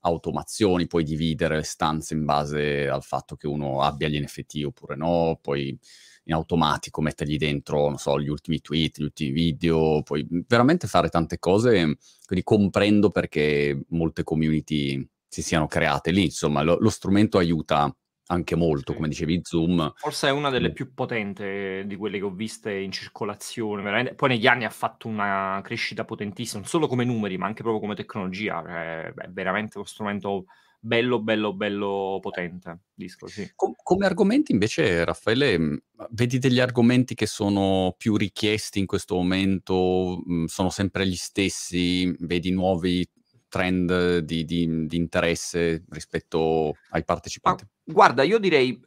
automazioni, 0.00 0.86
puoi 0.86 1.04
dividere 1.04 1.56
le 1.56 1.62
stanze 1.62 2.14
in 2.14 2.24
base 2.24 2.88
al 2.88 3.02
fatto 3.02 3.36
che 3.36 3.46
uno 3.46 3.82
abbia 3.82 4.08
gli 4.08 4.20
NFT 4.20 4.62
oppure 4.64 4.96
no, 4.96 5.38
puoi 5.40 5.78
in 6.24 6.34
automatico 6.34 7.00
mettergli 7.00 7.36
dentro, 7.36 7.88
non 7.88 7.98
so, 7.98 8.20
gli 8.20 8.28
ultimi 8.28 8.60
tweet, 8.60 8.98
gli 8.98 9.04
ultimi 9.04 9.30
video, 9.30 10.02
puoi 10.02 10.26
veramente 10.46 10.86
fare 10.86 11.08
tante 11.08 11.38
cose, 11.38 11.96
quindi 12.24 12.44
comprendo 12.44 13.10
perché 13.10 13.84
molte 13.88 14.22
community 14.22 15.06
si 15.28 15.42
siano 15.42 15.66
create 15.66 16.10
lì, 16.10 16.24
insomma, 16.24 16.62
lo, 16.62 16.76
lo 16.78 16.90
strumento 16.90 17.38
aiuta 17.38 17.94
anche 18.30 18.56
molto, 18.56 18.92
Sì. 18.92 18.94
come 18.94 19.08
dicevi 19.08 19.40
Zoom. 19.42 19.92
Forse 19.94 20.28
è 20.28 20.30
una 20.32 20.50
delle 20.50 20.70
Mh. 20.70 20.72
più 20.72 20.94
potente 20.94 21.84
di 21.86 21.96
quelle 21.96 22.18
che 22.18 22.24
ho 22.24 22.30
viste 22.30 22.72
in 22.74 22.92
circolazione, 22.92 23.82
veramente 23.82 24.14
poi 24.14 24.30
negli 24.30 24.46
anni 24.46 24.64
ha 24.64 24.70
fatto 24.70 25.08
una 25.08 25.60
crescita 25.62 26.04
potentissima, 26.04 26.60
non 26.60 26.68
solo 26.68 26.86
come 26.88 27.04
numeri, 27.04 27.38
ma 27.38 27.46
anche 27.46 27.62
proprio 27.62 27.80
come 27.82 27.94
tecnologia, 27.96 28.62
cioè 28.64 29.12
è 29.14 29.28
veramente 29.30 29.78
uno 29.78 29.86
strumento 29.86 30.46
bello, 30.80 31.20
bello, 31.22 31.54
bello 31.54 32.18
potente, 32.22 32.80
Discord, 32.94 33.32
sì. 33.32 33.52
Co 33.54 33.74
come 33.82 34.06
argomenti 34.06 34.52
invece, 34.52 35.04
Raffaele, 35.04 35.58
mhmm, 35.58 35.76
vedi 36.10 36.38
degli 36.38 36.60
argomenti 36.60 37.14
che 37.14 37.26
sono 37.26 37.94
più 37.96 38.16
richiesti 38.16 38.78
in 38.78 38.86
questo 38.86 39.14
momento? 39.16 40.22
Mhmm, 40.24 40.46
sono 40.46 40.70
sempre 40.70 41.06
gli 41.06 41.14
stessi? 41.16 42.14
Vedi 42.20 42.50
nuovi 42.50 43.06
trend 43.50 44.20
di 44.20 44.46
di 44.46 44.86
di 44.88 44.96
interesse 44.98 45.84
rispetto 45.90 46.80
ai 46.90 47.04
Ma 47.44 47.58
partecipanti? 47.58 47.66
guarda, 47.82 48.22
io 48.22 48.38
direi 48.38 48.78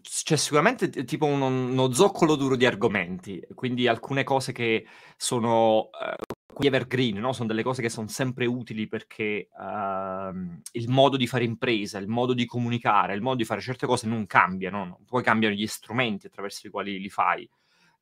c'è 0.00 0.36
sicuramente 0.36 0.88
t 0.88 1.04
tipo 1.04 1.26
uno 1.26 1.46
uno 1.46 1.92
zoccolo 1.92 2.34
duro 2.34 2.56
di 2.56 2.66
argomenti, 2.66 3.40
quindi 3.54 3.86
alcune 3.86 4.24
cose 4.24 4.50
che 4.52 4.86
sono, 5.16 5.90
quegli 6.52 6.66
evergreen, 6.68 7.18
no, 7.18 7.32
son 7.32 7.46
delle 7.46 7.62
cose 7.62 7.80
che 7.82 7.88
son 7.88 8.08
sempre 8.08 8.46
utili 8.46 8.88
perché, 8.88 9.48
uhm, 9.56 10.60
il 10.72 10.88
modo 10.88 11.16
di 11.16 11.26
fare 11.28 11.44
impresa, 11.44 11.98
il 11.98 12.08
modo 12.08 12.34
di 12.34 12.44
comunicare, 12.46 13.14
il 13.14 13.22
modo 13.22 13.36
di 13.36 13.44
fare 13.44 13.60
certe 13.60 13.86
cose 13.86 14.06
non 14.08 14.26
cambiano, 14.26 14.84
no, 14.84 15.00
poi 15.06 15.22
cambiano 15.22 15.54
gli 15.54 15.66
strumenti 15.66 16.26
attraverso 16.26 16.66
i 16.66 16.70
quali 16.70 16.98
li 16.98 17.08
fai. 17.10 17.48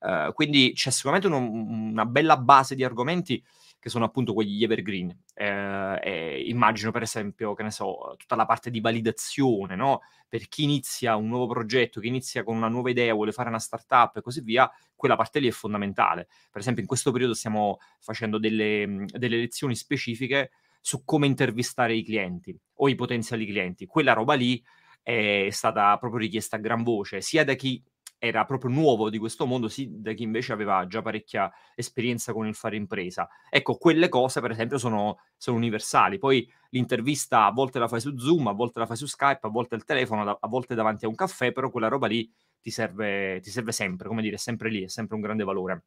Ehm, 0.02 0.32
quindi 0.32 0.72
c'è 0.74 0.90
sicuramente 0.90 1.26
uno 1.28 1.38
una 1.38 2.06
bella 2.06 2.36
base 2.38 2.74
di 2.74 2.84
argomenti 2.84 3.42
che 3.80 3.88
sono 3.88 4.04
appunto 4.04 4.34
quegli 4.34 4.62
evergreen. 4.62 5.16
Ehm, 5.34 5.98
e 6.02 6.42
immagino 6.46 6.92
per 6.92 7.02
esempio, 7.02 7.54
che 7.54 7.62
ne 7.64 7.70
so, 7.72 8.14
tutta 8.18 8.36
la 8.36 8.46
parte 8.46 8.70
di 8.70 8.80
validazione, 8.80 9.74
no, 9.74 10.02
per 10.28 10.46
chi 10.48 10.62
inizia 10.64 11.16
un 11.16 11.26
nuovo 11.28 11.48
progetto, 11.48 11.98
chi 12.00 12.08
inizia 12.08 12.44
con 12.44 12.56
una 12.56 12.68
nuova 12.68 12.90
idea, 12.90 13.14
vuole 13.14 13.32
fare 13.32 13.48
una 13.48 13.58
startup 13.58 14.16
e 14.18 14.22
così 14.22 14.42
via, 14.42 14.70
quella 14.94 15.16
parte 15.16 15.40
lì 15.40 15.48
è 15.48 15.50
fondamentale. 15.50 16.28
Per 16.50 16.60
esempio 16.60 16.82
in 16.82 16.88
questo 16.88 17.10
periodo 17.10 17.34
stiamo 17.34 17.78
facendo 17.98 18.38
delle 18.38 19.06
delle 19.06 19.36
lezioni 19.38 19.74
specifiche 19.74 20.50
su 20.80 21.04
come 21.04 21.26
intervistare 21.26 21.94
i 21.94 22.04
clienti 22.04 22.56
o 22.74 22.88
i 22.88 22.94
potenziali 22.94 23.46
clienti. 23.46 23.86
Quella 23.86 24.12
roba 24.12 24.34
lì 24.34 24.62
è 25.02 25.48
stata 25.50 25.96
proprio 25.98 26.20
richiesta 26.20 26.56
a 26.56 26.58
gran 26.60 26.82
voce, 26.82 27.20
sia 27.20 27.44
da 27.44 27.54
chi 27.54 27.82
era 28.20 28.44
proprio 28.44 28.70
nuovo 28.70 29.08
di 29.08 29.16
questo 29.18 29.46
mondo, 29.46 29.68
sì 29.68 29.88
da 29.90 30.12
chi 30.12 30.22
invece 30.22 30.52
aveva 30.52 30.86
già 30.86 31.00
parecchia 31.00 31.50
esperienza 31.74 32.34
con 32.34 32.46
il 32.46 32.54
fare 32.54 32.76
impresa. 32.76 33.26
Ecco, 33.48 33.76
quelle 33.76 34.10
cose 34.10 34.40
per 34.42 34.50
esempio 34.50 34.76
sono 34.76 35.18
sono 35.38 35.56
universali. 35.56 36.18
Poi 36.18 36.46
l'intervista 36.68 37.46
a 37.46 37.50
volte 37.50 37.78
la 37.78 37.88
fai 37.88 38.00
su 38.00 38.16
Zoom, 38.18 38.46
a 38.48 38.52
volte 38.52 38.78
la 38.78 38.86
fai 38.86 38.96
su 38.96 39.06
Skype, 39.06 39.46
a 39.46 39.48
volte 39.50 39.74
al 39.74 39.84
telefono, 39.84 40.38
a 40.38 40.48
volte 40.48 40.74
davanti 40.74 41.06
a 41.06 41.08
un 41.08 41.14
caffè, 41.14 41.50
però 41.52 41.70
quella 41.70 41.88
roba 41.88 42.06
lì 42.06 42.30
ti 42.60 42.70
serve 42.70 43.40
ti 43.40 43.50
serve 43.50 43.72
sempre, 43.72 44.06
come 44.06 44.20
dire, 44.22 44.34
è 44.36 44.38
sempre 44.38 44.68
lì, 44.70 44.82
è 44.84 44.88
sempre 44.88 45.16
un 45.16 45.22
grande 45.22 45.44
valore. 45.44 45.84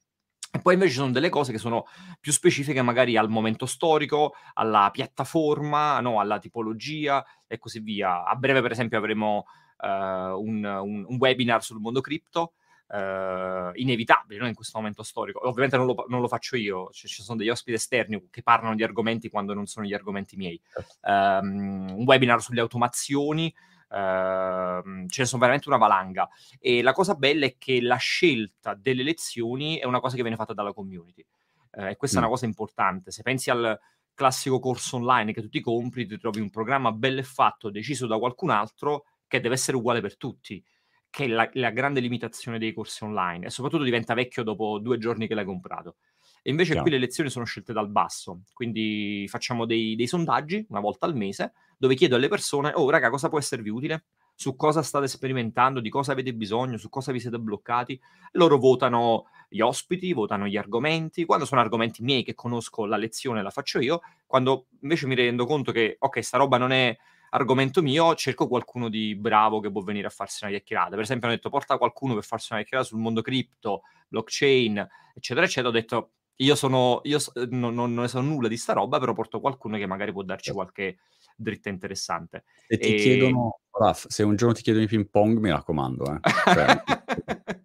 E 0.55 0.59
poi 0.61 0.73
invece 0.73 0.91
ci 0.91 0.97
son 0.99 1.11
delle 1.11 1.29
cose 1.29 1.51
che 1.51 1.57
sono 1.57 1.85
più 2.19 2.31
specifiche 2.31 2.81
magari 2.83 3.17
al 3.17 3.27
momento 3.27 3.65
storico, 3.65 4.33
alla 4.53 4.89
piattaforma, 4.91 5.99
no, 5.99 6.19
alla 6.19 6.37
tipologia 6.37 7.25
e 7.47 7.57
così 7.57 7.79
via. 7.79 8.23
A 8.23 8.35
breve 8.35 8.61
per 8.61 8.71
esempio 8.71 8.99
avremo, 8.99 9.45
un 9.87 10.63
un 10.65 11.05
un 11.07 11.15
webinar 11.19 11.63
sul 11.63 11.79
mondo 11.79 12.01
cripto, 12.01 12.53
ehm, 12.89 13.71
inevitabile, 13.75 14.39
no, 14.41 14.47
in 14.47 14.53
questo 14.55 14.77
momento 14.77 15.03
storico. 15.03 15.45
Ovviamente 15.47 15.77
non 15.77 15.85
lo 15.87 16.05
non 16.07 16.21
lo 16.21 16.27
faccio 16.27 16.55
io, 16.55 16.89
ci 16.91 17.07
ci 17.07 17.21
son 17.23 17.37
degli 17.37 17.49
ospiti 17.49 17.75
esterni 17.77 18.27
che 18.29 18.43
parlano 18.43 18.75
di 18.75 18.83
argomenti 18.83 19.29
quando 19.29 19.53
non 19.53 19.65
sono 19.65 19.85
gli 19.85 19.93
argomenti 19.93 20.35
miei. 20.37 20.59
Certo. 20.73 20.95
Ehm, 21.01 21.93
un 21.97 22.03
webinar 22.05 22.41
sulle 22.41 22.61
automazioni, 22.61 23.53
ehm, 23.89 25.07
ce 25.07 25.21
ne 25.21 25.27
son 25.27 25.39
veramente 25.39 25.67
una 25.69 25.77
valanga. 25.77 26.27
E 26.59 26.81
la 26.81 26.93
cosa 26.93 27.15
bella 27.15 27.45
è 27.45 27.55
che 27.57 27.81
la 27.81 27.97
scelta 27.97 28.73
delle 28.75 29.03
lezioni 29.03 29.77
è 29.77 29.85
una 29.85 29.99
cosa 29.99 30.15
che 30.15 30.21
viene 30.21 30.37
fatta 30.37 30.53
dalla 30.53 30.73
community. 30.73 31.25
Ehm, 31.71 31.87
e 31.87 31.95
questa 31.97 32.17
è 32.19 32.21
Mh. 32.21 32.23
una 32.23 32.31
cosa 32.31 32.45
importante. 32.45 33.11
Se 33.11 33.21
pensi 33.23 33.49
al 33.49 33.79
classico 34.15 34.59
corso 34.59 34.97
online 34.97 35.33
che 35.33 35.41
tu 35.41 35.49
ti 35.49 35.59
compri, 35.61 36.05
ti 36.05 36.17
trovi 36.19 36.39
un 36.39 36.49
programma 36.51 36.91
bello 36.91 37.19
e 37.19 37.23
fatto, 37.23 37.69
deciso 37.71 38.05
da 38.07 38.17
qualcun 38.19 38.51
altro, 38.51 39.05
che 39.37 39.41
deve 39.41 39.55
essere 39.55 39.77
uguale 39.77 40.01
per 40.01 40.17
tutti, 40.17 40.63
che 41.09 41.25
è 41.25 41.27
la 41.27 41.49
la 41.53 41.69
grande 41.71 41.99
limitazione 41.99 42.59
dei 42.59 42.73
corsi 42.73 43.03
online 43.03 43.45
e 43.47 43.49
soprattutto 43.49 43.83
diventa 43.83 44.13
vecchio 44.13 44.43
dopo 44.43 44.79
2 44.79 44.97
giorni 44.97 45.27
che 45.27 45.35
l'hai 45.35 45.45
comprato. 45.45 45.97
E 46.41 46.49
invece 46.51 46.77
qui 46.77 46.89
Chiaro. 46.89 46.91
le 46.91 46.97
lezioni 46.99 47.29
sono 47.29 47.45
scelte 47.45 47.71
dal 47.73 47.89
basso, 47.89 48.41
quindi 48.53 49.25
facciamo 49.29 49.65
dei 49.65 49.95
dei 49.95 50.07
sondaggi 50.07 50.65
1 50.69 50.79
volta 50.81 51.05
al 51.05 51.15
mese, 51.15 51.53
dove 51.77 51.95
chiedo 51.95 52.15
alle 52.15 52.27
persone: 52.27 52.71
"Oh 52.75 52.89
raga, 52.89 53.09
cosa 53.09 53.29
può 53.29 53.39
esservi 53.39 53.69
utile? 53.69 54.05
Su 54.35 54.55
cosa 54.55 54.81
state 54.81 55.07
sperimentando? 55.07 55.79
Di 55.79 55.89
cosa 55.89 56.11
avete 56.11 56.33
bisogno? 56.33 56.77
Su 56.77 56.89
cosa 56.89 57.11
vi 57.11 57.19
siete 57.19 57.39
bloccati?" 57.39 57.99
Loro 58.33 58.57
votano 58.57 59.25
gli 59.49 59.61
ospiti, 59.61 60.13
votano 60.13 60.47
gli 60.47 60.57
argomenti. 60.57 61.25
Quando 61.25 61.45
sono 61.45 61.61
argomenti 61.61 62.03
miei 62.03 62.23
che 62.23 62.33
conosco, 62.33 62.85
la 62.85 62.97
lezione 62.97 63.41
la 63.43 63.49
faccio 63.51 63.79
io. 63.79 64.01
Quando 64.25 64.67
invece 64.81 65.07
mi 65.07 65.15
rendo 65.15 65.45
conto 65.45 65.71
che: 65.71 65.95
"Okay, 65.99 66.23
sta 66.23 66.37
roba 66.37 66.57
non 66.57 66.71
è 66.71 66.95
argomento 67.33 67.81
mio", 67.81 68.15
cerco 68.15 68.47
qualcuno 68.47 68.89
di 68.89 69.15
bravo 69.15 69.59
che 69.59 69.71
può 69.71 69.81
venire 69.81 70.07
a 70.07 70.09
farsi 70.09 70.43
una 70.43 70.53
chiacchierata. 70.53 70.91
Per 70.91 70.99
esempio 71.01 71.27
hanno 71.27 71.35
detto: 71.35 71.49
"Porta 71.49 71.77
qualcuno 71.77 72.13
per 72.15 72.23
farsi 72.23 72.47
una 72.51 72.61
chiacchierata 72.61 72.89
sul 72.89 72.99
mondo 73.01 73.21
cripto, 73.21 73.81
blockchain, 74.07 74.87
eccetera, 75.15 75.45
eccetera". 75.45 75.69
Ho 75.69 75.71
detto: 75.71 76.11
"Io 76.37 76.55
sono 76.55 77.01
io 77.03 77.19
s 77.19 77.31
non 77.49 77.73
non 77.75 77.93
ne 77.93 78.07
so 78.07 78.21
nulla 78.21 78.47
di 78.47 78.57
sta 78.57 78.73
roba, 78.73 78.99
però 78.99 79.13
porto 79.13 79.39
qualcuno 79.39 79.77
che 79.77 79.85
magari 79.87 80.11
può 80.11 80.23
darci 80.23 80.51
Cer 80.51 80.53
qualche 80.53 80.97
dritta 81.35 81.69
interessante". 81.69 82.43
Se 82.69 82.77
ti 82.79 82.93
Ehm 82.93 82.93
chiedono 82.93 83.59
Raf, 83.71 84.05
se 84.07 84.23
un 84.23 84.35
giorno 84.35 84.53
ti 84.53 84.61
chiedono 84.61 84.85
i 84.85 84.87
ping 84.87 85.09
pong, 85.09 85.37
mi 85.39 85.49
raccomando, 85.49 86.13
eh. 86.15 86.21
Cioè, 86.45 86.67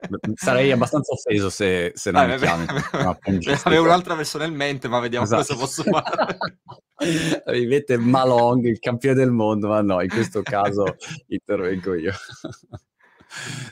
sarei 0.34 0.70
abbastanza 0.72 1.12
offeso 1.12 1.50
se 1.50 1.92
se 1.94 2.10
non 2.10 2.24
Ah, 2.24 2.26
mi 2.26 2.34
chiami 2.34 2.70
una 2.96 3.16
avevo 3.64 3.84
un'altra 3.84 4.16
persona 4.16 4.44
in 4.44 4.54
mente, 4.54 4.88
ma 4.88 4.98
vediamo 5.00 5.28
cosa 5.30 5.54
Esatto. 5.54 5.56
posso 5.56 5.84
fare. 5.84 6.44
Mi 7.00 7.66
mette 7.66 7.96
Malong, 7.96 8.64
il 8.64 8.78
campione 8.78 9.14
del 9.14 9.30
mondo, 9.30 9.68
ma 9.68 9.80
no, 9.82 10.00
in 10.02 10.08
questo 10.08 10.42
caso 10.42 10.96
intervengo 11.28 11.94
io. 11.94 12.12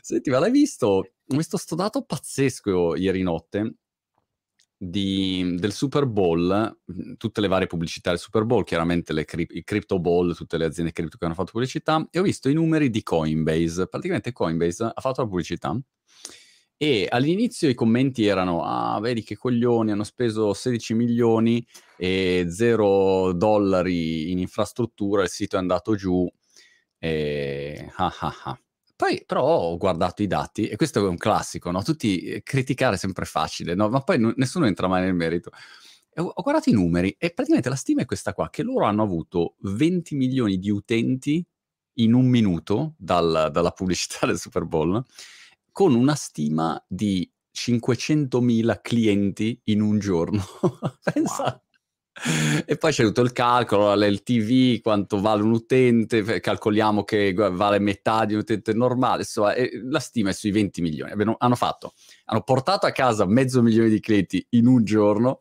Senti, 0.01 0.31
ma 0.31 0.39
l'hai 0.39 0.51
visto 0.51 0.87
ho 1.29 1.37
visto 1.37 1.57
'sto 1.57 1.75
dato 1.75 2.03
pazzesco 2.03 2.95
ieri 2.95 3.23
notte 3.23 3.77
di 4.79 5.55
del 5.57 5.73
Super 5.73 6.07
Bowl, 6.07 6.81
tutte 7.17 7.41
le 7.41 7.49
varie 7.49 7.67
pubblicità 7.67 8.11
del 8.11 8.19
Super 8.19 8.45
Bowl, 8.45 8.63
chiaramente 8.65 9.13
le 9.13 9.25
cri 9.25 9.47
i 9.51 9.65
crypto 9.65 9.99
ball, 9.99 10.35
tutte 10.35 10.59
le 10.59 10.67
aziende 10.67 10.93
cripto 10.93 11.17
che 11.17 11.25
hanno 11.25 11.35
fatto 11.35 11.53
pubblicità, 11.53 12.07
e 12.11 12.19
ho 12.19 12.23
visto 12.23 12.49
i 12.49 12.55
numeri 12.55 12.91
di 12.91 13.03
Coinbase. 13.03 13.89
Praticamente 13.89 14.33
Coinbase 14.33 14.85
ha 14.85 15.01
fatto 15.01 15.23
la 15.23 15.29
pubblicità 15.29 15.77
e 16.79 17.07
all'inizio 17.11 17.69
i 17.69 17.75
commenti 17.75 18.27
erano: 18.27 18.63
"Ah, 18.65 18.99
vedi 19.01 19.23
che 19.23 19.37
coglioni, 19.37 19.91
hanno 19.93 20.05
speso 20.05 20.53
16.000.000 20.55 21.67
e 21.97 22.47
0 22.51 23.33
dollari 23.35 24.31
in 24.33 24.39
infrastruttura, 24.39 25.23
il 25.23 25.29
sito 25.31 25.57
è 25.57 25.59
andato 25.61 25.95
giù, 25.97 26.29
ehm, 26.99 27.93
ah, 27.97 28.15
ah, 28.21 28.35
ah". 28.45 28.61
Poi 28.97 29.23
però 29.27 29.43
ho 29.45 29.77
guardato 29.77 30.23
i 30.23 30.27
dati 30.27 30.69
e 30.69 30.77
questo 30.77 31.05
è 31.05 31.09
un 31.09 31.17
classico, 31.19 31.71
no, 31.71 31.83
tutti 31.83 32.21
ehm, 32.21 32.41
criticare 32.43 32.97
è 32.97 32.99
sempre 32.99 33.25
facile, 33.27 33.75
no, 33.75 33.89
ma 33.91 34.01
poi 34.03 34.19
nu 34.19 34.33
nessuno 34.37 34.67
entra 34.67 34.89
mai 34.89 35.03
nel 35.03 35.15
merito. 35.15 35.51
E 36.13 36.21
ho 36.23 36.33
guardato 36.43 36.71
i 36.71 36.73
numeri 36.73 37.15
e 37.19 37.31
praticamente 37.33 37.69
la 37.69 37.77
stima 37.77 38.03
è 38.03 38.05
questa 38.07 38.33
qua, 38.35 38.49
che 38.51 38.63
loro 38.63 38.87
hanno 38.87 39.03
avuto 39.03 39.57
20.000.000 39.63 40.59
di 40.59 40.71
utenti 40.71 41.45
in 41.99 42.15
1 42.15 42.27
minuto 42.29 42.95
dal 42.99 43.51
dalla 43.53 43.71
pubblicità 43.71 44.27
del 44.27 44.39
Super 44.39 44.65
Bowl, 44.65 45.03
con 45.77 45.95
una 45.95 46.15
stima 46.15 46.83
di 46.89 47.31
500.000 47.55 48.79
clienti 48.81 49.61
in 49.65 49.83
1 49.83 49.99
giorno. 49.99 50.43
Pensa 51.05 51.61
Wow. 52.17 52.63
e 52.65 52.79
poi 52.79 52.93
c'è 52.93 53.05
tutto 53.05 53.21
il 53.21 53.33
calcolo, 53.33 53.95
l'LTV, 53.95 54.81
quanto 54.81 55.21
vale 55.21 55.43
un 55.43 55.53
utente, 55.53 56.41
calcoliamo 56.41 57.05
che 57.05 57.35
vale 57.35 57.79
metà 57.79 58.25
di 58.25 58.33
un 58.33 58.41
utente 58.41 58.73
normale, 58.73 59.19
insomma, 59.19 59.53
la 59.91 60.01
stima 60.01 60.31
è 60.31 60.33
sui 60.33 60.51
20.000.000. 60.51 61.11
Abbiano 61.13 61.37
hanno 61.39 61.57
fatto 61.57 61.93
hanno 62.25 62.41
portato 62.41 62.87
a 62.87 62.91
casa 62.93 63.27
mezzo 63.27 63.61
milione 63.61 63.91
di 63.91 64.01
clienti 64.01 64.47
in 64.53 64.67
1 64.67 64.83
giorno 64.83 65.37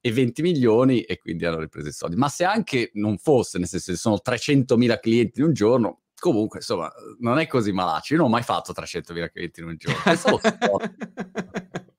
e 0.00 0.12
20.000.000 0.12 1.04
e 1.04 1.18
quindi 1.18 1.44
hanno 1.46 1.58
ripreso 1.58 1.88
i 1.88 1.92
soldi. 1.92 2.14
Ma 2.14 2.28
se 2.28 2.44
anche 2.44 2.92
non 2.94 3.18
fosse, 3.18 3.58
nel 3.58 3.66
senso, 3.66 3.90
se 3.90 3.96
sono 3.98 4.20
300.000 4.20 5.00
clienti 5.00 5.40
in 5.40 5.46
1 5.46 5.52
giorno, 5.52 5.99
comunque 6.20 6.60
insomma, 6.60 6.88
non 7.18 7.40
è 7.40 7.48
così 7.48 7.72
malaccio. 7.72 8.14
Io 8.14 8.20
non 8.20 8.28
ho 8.28 8.32
mai 8.32 8.44
fatto 8.44 8.72
300.000 8.72 9.32
clienti 9.32 9.60
in 9.60 9.66
1 9.66 9.76
giorno. 9.76 10.00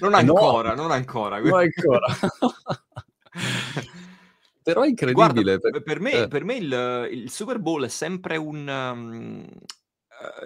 Non 0.00 0.14
ancora, 0.14 0.74
non 0.74 0.90
ancora. 0.90 1.38
Non 1.38 1.60
ancora. 1.60 2.06
Però 4.62 4.82
è 4.82 4.92
Guarda, 4.92 5.40
incredibile 5.40 5.58
p 5.58 5.82
per 5.82 6.00
me 6.00 6.12
eh. 6.12 6.28
per 6.28 6.44
me 6.44 6.56
il 6.56 7.08
il 7.12 7.30
Super 7.30 7.58
Bowl 7.58 7.84
è 7.84 7.88
sempre 7.88 8.36
un 8.36 8.62
mhmm, 8.62 9.40
ehm, 9.40 9.46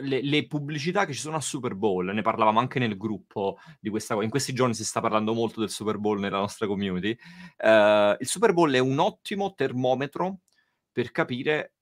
le 0.02 0.22
le 0.22 0.46
pubblicità 0.46 1.04
che 1.04 1.12
ci 1.12 1.20
sono 1.20 1.36
al 1.36 1.42
Super 1.42 1.74
Bowl, 1.74 2.12
ne 2.12 2.22
parlavamo 2.22 2.60
anche 2.60 2.78
nel 2.78 2.96
gruppo 2.96 3.58
di 3.80 3.90
questa 3.90 4.14
in 4.22 4.30
questi 4.30 4.52
giorni 4.52 4.74
si 4.74 4.84
sta 4.84 5.00
parlando 5.00 5.34
molto 5.34 5.60
del 5.60 5.70
Super 5.70 5.98
Bowl 5.98 6.20
nella 6.20 6.38
nostra 6.38 6.66
community. 6.66 7.16
Ehm, 7.58 8.16
il 8.20 8.26
Super 8.26 8.52
Bowl 8.52 8.72
è 8.72 8.78
un 8.78 8.98
ottimo 8.98 9.54
termometro 9.54 10.40
per 10.92 11.10
capire 11.10 11.73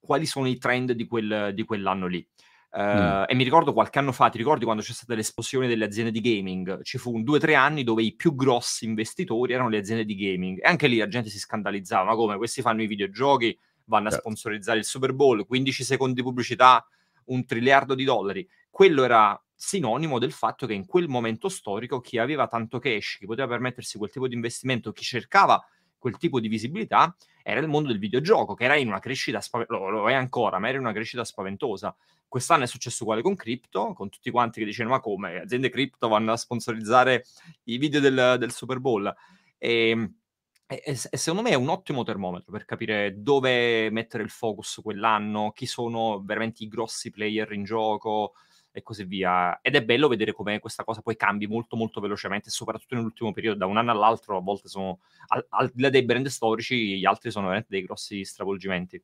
quali 0.00 0.26
sono 0.26 0.48
i 0.48 0.58
trend 0.58 0.92
di 0.92 1.06
quel 1.06 1.52
di 1.54 1.64
quell'anno 1.64 2.06
lì. 2.06 2.26
Uh, 2.72 2.80
mm. 2.80 3.22
E 3.26 3.34
mi 3.34 3.42
ricordo 3.42 3.72
qualche 3.72 3.98
anno 3.98 4.12
fa, 4.12 4.28
ti 4.28 4.38
ricordi 4.38 4.64
quando 4.64 4.82
c'è 4.82 4.92
stata 4.92 5.14
l'esplosione 5.14 5.66
delle 5.66 5.84
aziende 5.84 6.12
di 6.12 6.20
gaming? 6.20 6.82
Ci 6.82 6.98
fu 6.98 7.12
un 7.12 7.24
due 7.24 7.38
o 7.38 7.40
tre 7.40 7.54
anni 7.54 7.82
dove 7.82 8.02
i 8.02 8.14
più 8.14 8.34
grossi 8.34 8.84
investitori 8.84 9.52
erano 9.52 9.68
le 9.68 9.78
aziende 9.78 10.04
di 10.04 10.14
gaming. 10.14 10.58
E 10.58 10.68
anche 10.68 10.86
lì 10.86 10.96
la 10.96 11.08
gente 11.08 11.30
si 11.30 11.38
scandalizzava, 11.38 12.04
ma 12.04 12.14
come 12.14 12.36
questi 12.36 12.62
fanno 12.62 12.82
i 12.82 12.86
videogiochi, 12.86 13.58
vanno 13.86 14.06
a 14.06 14.10
certo. 14.10 14.26
sponsorizzare 14.26 14.78
il 14.78 14.84
Super 14.84 15.12
Bowl, 15.12 15.44
15 15.44 15.82
secondi 15.82 16.14
di 16.14 16.22
pubblicità, 16.22 16.86
un 17.26 17.44
triliardo 17.44 17.94
di 17.94 18.04
dollari. 18.04 18.48
Quello 18.70 19.02
era 19.02 19.40
sinonimo 19.52 20.18
del 20.18 20.32
fatto 20.32 20.66
che 20.66 20.72
in 20.72 20.86
quel 20.86 21.08
momento 21.08 21.48
storico 21.48 22.00
chi 22.00 22.18
aveva 22.18 22.46
tanto 22.46 22.78
cash, 22.78 23.16
chi 23.18 23.26
poteva 23.26 23.48
permettersi 23.48 23.98
quel 23.98 24.10
tipo 24.10 24.28
di 24.28 24.34
investimento, 24.34 24.92
chi 24.92 25.02
cercava 25.02 25.62
quel 26.00 26.16
tipo 26.16 26.40
di 26.40 26.48
visibilità, 26.48 27.14
era 27.44 27.60
il 27.60 27.68
mondo 27.68 27.88
del 27.88 27.98
videogioco, 27.98 28.54
che 28.54 28.64
era 28.64 28.74
in 28.74 28.88
una 28.88 28.98
crescita 28.98 29.40
spaventosa, 29.40 29.90
lo, 29.90 30.08
è 30.08 30.14
ancora, 30.14 30.58
ma 30.58 30.68
era 30.68 30.78
in 30.78 30.84
una 30.84 30.92
crescita 30.92 31.24
spaventosa. 31.24 31.94
Quest'anno 32.26 32.64
è 32.64 32.66
successo 32.66 33.04
uguale 33.04 33.22
con 33.22 33.36
Crypto, 33.36 33.92
con 33.92 34.08
tutti 34.08 34.30
quanti 34.30 34.60
che 34.60 34.66
dicevano 34.66 34.96
ma 34.96 35.00
come, 35.00 35.40
aziende 35.40 35.68
Crypto 35.68 36.08
vanno 36.08 36.32
a 36.32 36.36
sponsorizzare 36.36 37.24
i 37.64 37.76
video 37.76 38.00
del, 38.00 38.36
del 38.38 38.52
Super 38.52 38.80
Bowl. 38.80 39.12
E, 39.58 40.12
e, 40.66 40.82
e, 40.84 40.94
secondo 40.94 41.42
me 41.42 41.50
è 41.50 41.56
un 41.56 41.68
ottimo 41.68 42.04
termometro 42.04 42.52
per 42.52 42.64
capire 42.64 43.14
dove 43.20 43.90
mettere 43.90 44.22
il 44.22 44.30
focus 44.30 44.80
quell'anno, 44.82 45.50
chi 45.52 45.66
sono 45.66 46.22
veramente 46.24 46.62
i 46.62 46.68
grossi 46.68 47.10
player 47.10 47.52
in 47.52 47.64
gioco, 47.64 48.34
e 48.72 48.82
così 48.82 49.04
via. 49.04 49.60
Ed 49.60 49.74
è 49.74 49.84
bello 49.84 50.08
vedere 50.08 50.32
come 50.32 50.58
questa 50.58 50.84
cosa 50.84 51.02
poi 51.02 51.16
cambi 51.16 51.46
molto 51.46 51.76
molto 51.76 52.00
velocemente, 52.00 52.50
soprattutto 52.50 52.94
nell'ultimo 52.94 53.32
periodo, 53.32 53.58
da 53.58 53.66
un 53.66 53.76
anno 53.76 53.90
all'altro, 53.90 54.36
a 54.36 54.40
volte 54.40 54.68
sono, 54.68 55.00
al, 55.28 55.44
al 55.50 55.70
di 55.72 55.82
là 55.82 55.90
dei 55.90 56.04
brand 56.04 56.26
storici, 56.28 56.98
gli 56.98 57.04
altri 57.04 57.30
sono 57.30 57.46
veramente 57.46 57.72
dei 57.72 57.82
grossi 57.84 58.24
stravolgimenti. 58.24 59.02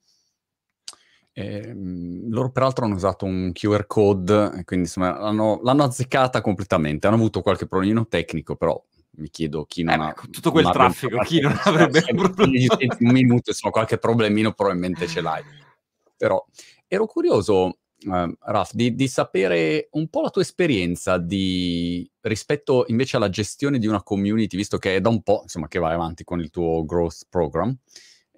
Eh, 1.33 1.75
loro 1.75 2.51
peraltro 2.51 2.87
hanno 2.87 2.95
usato 2.95 3.27
un 3.27 3.53
QR 3.53 3.87
code, 3.87 4.63
quindi 4.65 4.87
insomma 4.87 5.19
l'hanno, 5.19 5.61
l'hanno 5.63 5.83
azzeccata 5.83 6.41
completamente, 6.41 7.07
hanno 7.07 7.17
avuto 7.17 7.43
qualche 7.43 7.67
problemino 7.67 8.07
tecnico, 8.07 8.57
però 8.57 8.83
mi 9.19 9.29
chiedo 9.29 9.65
chi 9.67 9.83
non 9.83 10.01
eh, 10.01 10.05
ha... 10.05 10.15
Tutto 10.31 10.51
quel 10.51 10.71
traffico, 10.71 11.19
chi 11.19 11.41
non 11.41 11.55
avrebbe? 11.65 12.05
Un 12.11 13.13
minuto, 13.13 13.51
insomma, 13.51 13.73
qualche 13.73 13.99
problemino 13.99 14.53
probabilmente 14.53 15.07
ce 15.07 15.21
l'hai. 15.21 15.43
Però 16.17 16.43
ero 16.87 17.07
curioso, 17.07 17.79
uh, 18.05 18.37
Raf, 18.41 18.73
di, 18.73 18.95
di, 18.95 19.09
sapere 19.09 19.89
un 19.93 20.09
po' 20.09 20.23
la 20.23 20.31
tua 20.31 20.43
esperienza 20.43 21.19
di, 21.19 22.09
rispetto 22.23 22.85
invece 22.89 23.17
alla 23.17 23.29
gestione 23.29 23.79
di 23.79 23.87
una 23.87 24.03
community, 24.03 24.57
visto 24.57 24.79
che 24.79 24.97
è 24.97 25.01
da 25.01 25.09
un 25.09 25.23
po' 25.23 25.41
insomma, 25.43 25.69
che 25.69 25.79
vai 25.79 25.95
avanti 25.95 26.25
con 26.25 26.41
il 26.41 26.51
tuo 26.51 26.85
growth 26.85 27.27
program. 27.29 27.77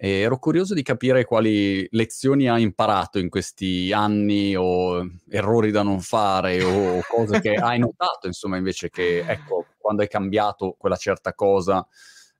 E 0.01 0.21
ero 0.21 0.39
curioso 0.39 0.73
di 0.73 0.81
capire 0.81 1.25
quali 1.25 1.85
lezioni 1.91 2.47
hai 2.47 2.61
imparato 2.61 3.19
in 3.19 3.27
questi 3.27 3.91
anni 3.91 4.55
o 4.55 5.05
errori 5.27 5.71
da 5.71 5.83
non 5.83 5.99
fare 5.99 6.63
o 6.63 7.01
cose 7.05 7.41
che 7.41 7.55
hai 7.55 7.79
notato, 7.79 8.27
insomma, 8.27 8.55
invece 8.55 8.89
che, 8.89 9.25
ecco, 9.27 9.65
quando 9.77 10.01
hai 10.01 10.07
cambiato 10.07 10.75
quella 10.77 10.95
certa 10.95 11.33
cosa 11.33 11.85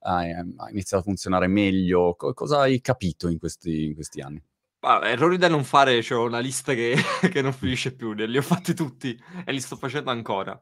ha 0.02 0.24
iniziato 0.70 1.04
a 1.04 1.06
funzionare 1.06 1.48
meglio. 1.48 2.16
Co- 2.16 2.34
cosa 2.34 2.60
hai 2.62 2.80
capito 2.82 3.28
in 3.28 3.38
questi, 3.38 3.86
in 3.86 3.94
questi 3.94 4.22
anni? 4.22 4.42
Ah, 4.82 5.02
errori 5.10 5.38
da 5.38 5.50
non 5.50 5.66
fare, 5.66 6.00
c'ho 6.02 6.24
una 6.24 6.40
lista 6.40 6.74
che, 6.74 6.96
che 7.32 7.42
non 7.42 7.52
finisce 7.52 7.94
più, 7.94 8.14
li 8.14 8.38
ho 8.38 8.42
fatti 8.42 8.74
tutti 8.74 9.18
e 9.46 9.52
li 9.52 9.60
sto 9.60 9.76
facendo 9.76 10.10
ancora. 10.10 10.58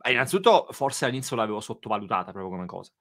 Eh, 0.00 0.12
innanzitutto, 0.12 0.68
forse 0.70 1.04
all'inizio 1.06 1.34
l'avevo 1.34 1.60
sottovalutata 1.60 2.30
proprio 2.30 2.50
come 2.50 2.66
cosa. 2.66 2.92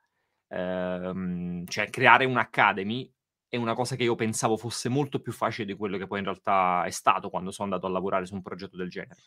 Ehm, 0.50 1.66
cioè, 1.68 1.90
creare 1.92 2.26
un'academy 2.26 3.12
è 3.48 3.58
una 3.58 3.76
cosa 3.76 3.96
che 3.96 4.04
io 4.04 4.16
pensavo 4.16 4.58
fosse 4.58 4.90
molto 4.90 5.20
più 5.22 5.32
facile 5.32 5.66
di 5.68 5.76
quello 5.76 5.98
che 5.98 6.08
poi 6.08 6.20
in 6.20 6.26
realtà 6.26 6.84
è 6.86 6.90
stato 6.92 7.30
quando 7.30 7.52
sono 7.52 7.70
andato 7.70 7.88
a 7.88 7.92
lavorare 7.92 8.26
su 8.26 8.34
un 8.34 8.42
progetto 8.42 8.78
del 8.78 8.90
genere 8.90 9.22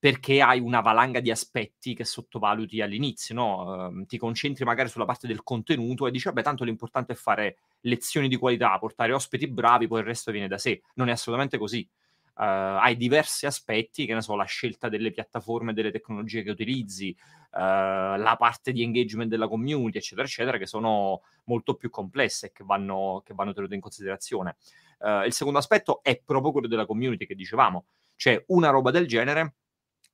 perché 0.00 0.40
hai 0.40 0.60
una 0.60 0.80
valanga 0.80 1.20
di 1.20 1.30
aspetti 1.30 1.94
che 1.94 2.06
sottovaluti 2.06 2.80
all'inizio, 2.80 3.34
no? 3.34 3.88
uh, 3.88 4.06
ti 4.06 4.16
concentri 4.16 4.64
magari 4.64 4.88
sulla 4.88 5.04
parte 5.04 5.26
del 5.26 5.42
contenuto 5.42 6.06
e 6.06 6.10
dici, 6.10 6.24
vabbè, 6.24 6.42
tanto 6.42 6.64
l'importante 6.64 7.12
è 7.12 7.16
fare 7.16 7.58
lezioni 7.80 8.26
di 8.26 8.36
qualità, 8.36 8.78
portare 8.78 9.12
ospiti 9.12 9.46
bravi, 9.46 9.86
poi 9.86 10.00
il 10.00 10.06
resto 10.06 10.32
viene 10.32 10.48
da 10.48 10.56
sé. 10.56 10.80
Non 10.94 11.10
è 11.10 11.12
assolutamente 11.12 11.58
così. 11.58 11.86
Uh, 12.34 12.80
hai 12.80 12.96
diversi 12.96 13.44
aspetti, 13.44 14.06
che 14.06 14.14
ne 14.14 14.22
so, 14.22 14.36
la 14.36 14.44
scelta 14.44 14.88
delle 14.88 15.10
piattaforme, 15.10 15.74
delle 15.74 15.90
tecnologie 15.90 16.42
che 16.42 16.50
utilizzi, 16.50 17.14
uh, 17.50 17.58
la 17.58 18.36
parte 18.38 18.72
di 18.72 18.82
engagement 18.82 19.28
della 19.28 19.48
community, 19.48 19.98
eccetera, 19.98 20.26
eccetera, 20.26 20.56
che 20.56 20.64
sono 20.64 21.20
molto 21.44 21.74
più 21.74 21.90
complesse 21.90 22.46
e 22.46 22.52
che 22.52 22.64
vanno, 22.64 23.20
che 23.22 23.34
vanno 23.34 23.52
tenute 23.52 23.74
in 23.74 23.82
considerazione. 23.82 24.56
Uh, 25.00 25.26
il 25.26 25.34
secondo 25.34 25.58
aspetto 25.58 26.02
è 26.02 26.18
proprio 26.24 26.52
quello 26.52 26.68
della 26.68 26.86
community 26.86 27.26
che 27.26 27.34
dicevamo, 27.34 27.84
cioè 28.16 28.42
una 28.46 28.70
roba 28.70 28.90
del 28.90 29.06
genere 29.06 29.56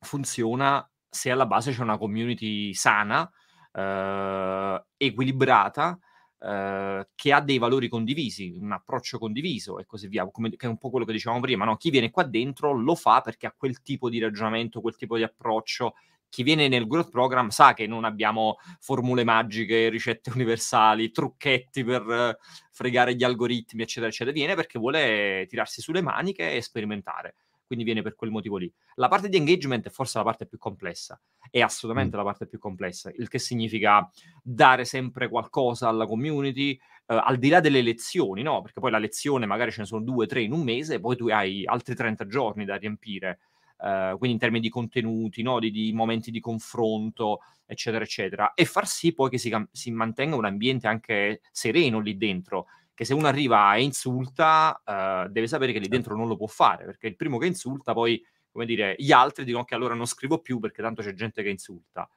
funziona 0.00 0.88
se 1.08 1.30
alla 1.30 1.46
base 1.46 1.72
c'è 1.72 1.82
una 1.82 1.98
community 1.98 2.74
sana, 2.74 3.30
eh, 3.72 4.84
equilibrata, 4.96 5.98
eh, 6.38 7.08
che 7.14 7.32
ha 7.32 7.40
dei 7.40 7.58
valori 7.58 7.88
condivisi, 7.88 8.56
un 8.60 8.72
approccio 8.72 9.18
condiviso 9.18 9.78
e 9.78 9.86
così 9.86 10.08
via, 10.08 10.28
come, 10.30 10.50
che 10.50 10.66
è 10.66 10.68
un 10.68 10.78
po' 10.78 10.90
quello 10.90 11.06
che 11.06 11.12
dicevamo 11.12 11.40
prima, 11.40 11.64
no? 11.64 11.76
chi 11.76 11.90
viene 11.90 12.10
qua 12.10 12.24
dentro 12.24 12.72
lo 12.72 12.94
fa 12.94 13.20
perché 13.20 13.46
ha 13.46 13.54
quel 13.56 13.82
tipo 13.82 14.08
di 14.10 14.18
ragionamento, 14.18 14.80
quel 14.80 14.96
tipo 14.96 15.16
di 15.16 15.22
approccio. 15.22 15.94
Chi 16.28 16.42
viene 16.42 16.68
nel 16.68 16.86
growth 16.86 17.10
program 17.10 17.48
sa 17.48 17.72
che 17.72 17.86
non 17.86 18.04
abbiamo 18.04 18.56
formule 18.80 19.24
magiche, 19.24 19.88
ricette 19.88 20.30
universali, 20.34 21.10
trucchetti 21.10 21.84
per 21.84 22.36
fregare 22.72 23.14
gli 23.14 23.24
algoritmi, 23.24 23.82
eccetera, 23.82 24.08
eccetera. 24.08 24.36
Viene 24.36 24.54
perché 24.54 24.78
vuole 24.78 25.46
tirarsi 25.48 25.80
sulle 25.80 26.02
maniche 26.02 26.54
e 26.54 26.60
sperimentare 26.60 27.36
quindi 27.66 27.84
viene 27.84 28.02
per 28.02 28.14
quel 28.14 28.30
motivo 28.30 28.56
lì. 28.56 28.72
La 28.94 29.08
parte 29.08 29.28
di 29.28 29.36
engagement 29.36 29.86
è 29.86 29.90
forse 29.90 30.18
la 30.18 30.24
parte 30.24 30.46
più 30.46 30.58
complessa, 30.58 31.20
è 31.50 31.60
assolutamente 31.60 32.16
mm. 32.16 32.18
la 32.18 32.24
parte 32.24 32.46
più 32.46 32.58
complessa, 32.58 33.10
il 33.16 33.28
che 33.28 33.38
significa 33.38 34.08
dare 34.42 34.84
sempre 34.84 35.28
qualcosa 35.28 35.88
alla 35.88 36.06
community, 36.06 36.72
eh, 36.72 36.80
al 37.06 37.36
di 37.36 37.48
là 37.48 37.60
delle 37.60 37.82
lezioni, 37.82 38.42
no? 38.42 38.62
Perché 38.62 38.80
poi 38.80 38.90
la 38.90 38.98
lezione 38.98 39.46
magari 39.46 39.70
ce 39.70 39.80
ne 39.80 39.86
sono 39.86 40.02
due, 40.02 40.26
tre 40.26 40.42
in 40.42 40.52
un 40.52 40.62
mese, 40.62 41.00
poi 41.00 41.16
tu 41.16 41.28
hai 41.28 41.64
altri 41.64 41.94
30 41.94 42.26
giorni 42.26 42.64
da 42.64 42.76
riempire. 42.76 43.40
Uh, 43.78 44.16
quindi 44.16 44.32
in 44.32 44.38
termini 44.38 44.62
di 44.62 44.70
contenuti, 44.70 45.42
no? 45.42 45.58
di, 45.58 45.70
di, 45.70 45.92
momenti 45.92 46.30
di 46.30 46.40
confronto, 46.40 47.40
eccetera, 47.66 48.02
eccetera, 48.02 48.54
e 48.54 48.64
far 48.64 48.86
sì 48.86 49.12
poi 49.12 49.28
che 49.28 49.36
si, 49.36 49.54
si 49.70 49.90
mantenga 49.90 50.34
un 50.34 50.46
ambiente 50.46 50.86
anche 50.86 51.42
sereno 51.52 52.00
lì 52.00 52.16
dentro, 52.16 52.68
che 52.96 53.04
se 53.04 53.12
uno 53.12 53.26
arriva 53.26 53.74
e 53.74 53.82
insulta, 53.82 54.80
uh, 54.82 55.30
deve 55.30 55.46
sapere 55.46 55.72
che 55.72 55.78
lì 55.78 55.84
certo. 55.84 56.00
dentro 56.00 56.16
non 56.16 56.28
lo 56.28 56.36
può 56.36 56.46
fare, 56.46 56.86
perché 56.86 57.08
il 57.08 57.14
primo 57.14 57.36
che 57.36 57.44
insulta 57.44 57.92
poi, 57.92 58.24
come 58.50 58.64
dire, 58.64 58.94
gli 58.96 59.12
altri 59.12 59.44
dicono 59.44 59.64
che 59.64 59.74
allora 59.74 59.92
non 59.94 60.06
scrivo 60.06 60.38
più 60.38 60.58
perché 60.58 60.80
tanto 60.80 61.02
c'è 61.02 61.12
gente 61.12 61.42
che 61.42 61.50
insulta. 61.50 62.08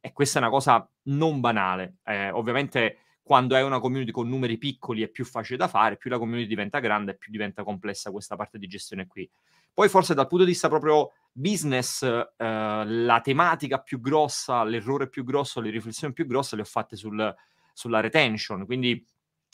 E 0.00 0.12
questa 0.12 0.38
è 0.38 0.42
una 0.42 0.50
cosa 0.50 0.88
non 1.06 1.40
banale. 1.40 1.96
Eh, 2.04 2.30
ovviamente 2.30 2.98
quando 3.20 3.56
hai 3.56 3.64
una 3.64 3.80
community 3.80 4.12
con 4.12 4.28
numeri 4.28 4.58
piccoli 4.58 5.02
è 5.02 5.08
più 5.08 5.24
facile 5.24 5.58
da 5.58 5.66
fare, 5.66 5.96
più 5.96 6.08
la 6.08 6.18
community 6.18 6.46
diventa 6.46 6.78
grande, 6.78 7.16
più 7.16 7.32
diventa 7.32 7.64
complessa 7.64 8.12
questa 8.12 8.36
parte 8.36 8.58
di 8.58 8.68
gestione 8.68 9.08
qui. 9.08 9.28
Poi 9.74 9.88
forse 9.88 10.14
dal 10.14 10.28
punto 10.28 10.44
di 10.44 10.52
vista 10.52 10.68
proprio 10.68 11.14
business, 11.32 12.04
eh, 12.04 12.24
la 12.36 13.20
tematica 13.20 13.80
più 13.80 14.00
grossa, 14.00 14.62
l'errore 14.62 15.08
più 15.08 15.24
grosso, 15.24 15.60
le 15.60 15.70
riflessioni 15.70 16.14
più 16.14 16.26
grosse 16.26 16.54
le 16.54 16.62
ho 16.62 16.64
fatte 16.64 16.94
sul, 16.94 17.34
sulla 17.72 17.98
retention, 17.98 18.64
quindi 18.66 19.04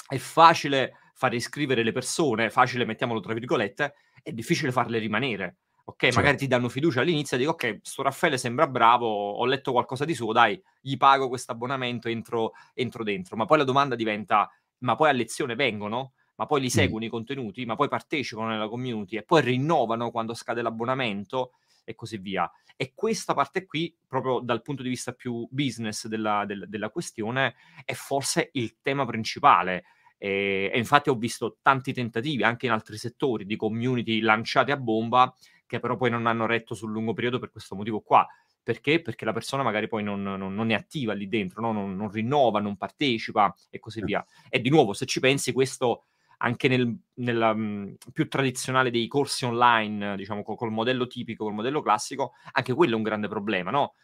è 0.07 0.17
facile 0.17 0.97
fare 1.15 1.37
iscrivere 1.37 1.83
le 1.83 1.93
persone, 1.93 2.51
facile 2.51 2.85
mettiamolo 2.85 3.21
tra 3.21 3.33
virgolette, 3.35 3.95
è 4.23 4.33
difficile 4.33 4.73
farle 4.73 4.99
rimanere. 4.99 5.57
Ok, 5.87 6.05
certo. 6.05 6.19
magari 6.19 6.39
ti 6.39 6.47
danno 6.47 6.71
fiducia 6.71 7.03
all'inizio 7.03 7.37
e 7.37 7.41
dico 7.41 7.53
ok, 7.53 7.81
sto 7.83 8.03
Raffaele 8.03 8.39
sembra 8.39 8.67
bravo, 8.67 9.07
ho 9.07 9.45
letto 9.45 9.73
qualcosa 9.73 10.07
di 10.07 10.15
suo, 10.15 10.33
dai, 10.33 10.61
gli 10.81 10.97
pago 10.97 11.29
questo 11.29 11.53
abbonamento, 11.53 12.09
entro, 12.09 12.53
entro 12.73 13.05
dentro. 13.05 13.37
Ma 13.37 13.45
poi 13.45 13.59
la 13.59 13.65
domanda 13.65 13.95
diventa, 13.95 14.51
ma 14.79 14.95
poi 14.95 15.11
a 15.11 15.13
lezione 15.13 15.55
vengono? 15.55 16.15
Ma 16.37 16.47
poi 16.47 16.63
li 16.63 16.71
seguono 16.71 17.05
mm. 17.05 17.09
i 17.09 17.11
contenuti? 17.11 17.65
Ma 17.67 17.77
poi 17.77 17.89
partecipano 17.89 18.49
nella 18.49 18.69
community? 18.69 19.17
E 19.17 19.23
poi 19.23 19.43
rinnovano 19.43 20.11
quando 20.11 20.35
scade 20.35 20.63
l'abbonamento? 20.63 21.53
E 21.85 21.95
così 21.95 22.17
via. 22.17 22.51
E 22.77 22.93
questa 22.95 23.35
parte 23.35 23.67
qui, 23.67 23.95
proprio 24.07 24.41
dal 24.41 24.63
punto 24.63 24.83
di 24.83 24.89
vista 24.89 25.13
più 25.13 25.47
business 25.51 26.07
della, 26.07 26.45
del, 26.47 26.65
della 26.67 26.89
questione, 26.89 27.55
è 27.85 27.93
forse 27.93 28.49
il 28.55 28.77
tema 28.81 29.05
principale. 29.05 29.85
E, 30.19 30.71
e, 30.73 30.79
infatti 30.79 31.11
ho 31.11 31.15
visto 31.15 31.59
tanti 31.63 31.93
tentativi 31.93 32.43
anche 32.43 32.67
in 32.67 32.73
altri 32.73 32.97
settori 32.97 33.45
di 33.45 33.57
community 33.57 34.21
lanciate 34.21 34.73
a 34.73 34.77
bomba 34.77 35.35
che 35.67 35.81
però 35.81 35.97
poi 35.97 36.11
non 36.11 36.27
hanno 36.27 36.47
retto 36.47 36.75
sul 36.75 36.91
lungo 36.91 37.13
periodo 37.13 37.39
per 37.39 37.51
questo 37.51 37.75
motivo 37.75 38.01
qua. 38.01 38.27
Perché? 38.63 39.03
Perché 39.03 39.27
la 39.27 39.33
persona 39.33 39.63
magari 39.63 39.89
poi 39.89 40.03
non, 40.03 40.23
non, 40.23 40.55
non 40.55 40.71
è 40.71 40.75
attiva 40.75 41.13
lì 41.13 41.29
dentro, 41.29 41.61
no? 41.61 41.73
non, 41.73 41.95
non, 41.97 42.11
rinnova, 42.11 42.61
non 42.61 42.77
partecipa 42.77 43.55
e 43.69 43.79
così 43.79 44.03
via. 44.03 44.25
E 44.49 44.61
di 44.61 44.71
nuovo, 44.71 44.95
se 44.95 45.05
ci 45.05 45.21
pensi, 45.21 45.53
questo 45.53 46.05
anche 46.39 46.69
nel, 46.69 46.97
nella 47.15 47.55
mh, 47.55 47.97
più 48.13 48.27
tradizionale 48.29 48.91
dei 48.91 49.07
corsi 49.07 49.45
online, 49.45 50.17
diciamo 50.17 50.43
col, 50.43 50.57
col, 50.57 50.71
modello 50.71 51.07
tipico, 51.07 51.45
col 51.45 51.55
modello 51.55 51.83
classico, 51.83 52.33
anche 52.53 52.73
quello 52.73 52.95
è 52.95 52.97
un 52.97 53.03
grande 53.03 53.29
problema, 53.29 53.71
no? 53.71 53.95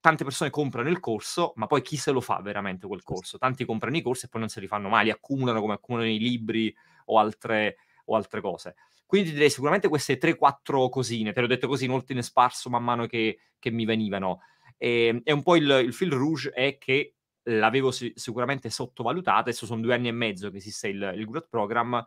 Tante 0.00 0.24
persone 0.24 0.50
comprano 0.50 0.88
il 0.88 1.00
corso, 1.00 1.52
ma 1.56 1.66
poi 1.66 1.82
chi 1.82 1.96
se 1.96 2.12
lo 2.12 2.20
fa 2.20 2.40
veramente 2.40 2.86
quel 2.86 3.02
corso? 3.02 3.38
Tanti 3.38 3.64
comprano 3.64 3.96
i 3.96 4.02
corsi 4.02 4.26
e 4.26 4.28
poi 4.28 4.40
non 4.40 4.48
se 4.48 4.60
li 4.60 4.66
fanno 4.66 4.88
mai, 4.88 5.04
li 5.04 5.10
accumulano 5.10 5.60
come 5.60 5.74
accumulano 5.74 6.08
i 6.08 6.18
libri 6.18 6.74
o 7.06 7.18
altre, 7.18 7.78
o 8.04 8.16
altre 8.16 8.40
cose. 8.40 8.76
Quindi 9.06 9.32
direi 9.32 9.50
sicuramente 9.50 9.88
queste 9.88 10.18
3-4 10.18 10.88
cosine, 10.88 11.32
te 11.32 11.40
l'ho 11.40 11.46
detto 11.46 11.68
così 11.68 11.84
in 11.84 11.92
ordine 11.92 12.22
sparso 12.22 12.68
man 12.68 12.82
mano 12.82 13.06
che, 13.06 13.38
che 13.58 13.70
mi 13.70 13.84
venivano. 13.84 14.40
E, 14.76 15.06
ehm, 15.06 15.20
e, 15.24 15.32
un 15.32 15.42
po' 15.42 15.56
il, 15.56 15.68
il 15.84 15.92
fil 15.92 16.10
rouge 16.10 16.50
è 16.50 16.76
che 16.78 17.14
l'avevo 17.44 17.90
si- 17.92 18.12
sicuramente 18.16 18.68
sottovalutata, 18.70 19.38
adesso 19.38 19.66
sono 19.66 19.80
due 19.80 19.94
anni 19.94 20.08
e 20.08 20.12
mezzo 20.12 20.50
che 20.50 20.56
esiste 20.56 20.88
il, 20.88 21.12
il 21.16 21.24
Growth 21.26 21.48
Program, 21.48 22.04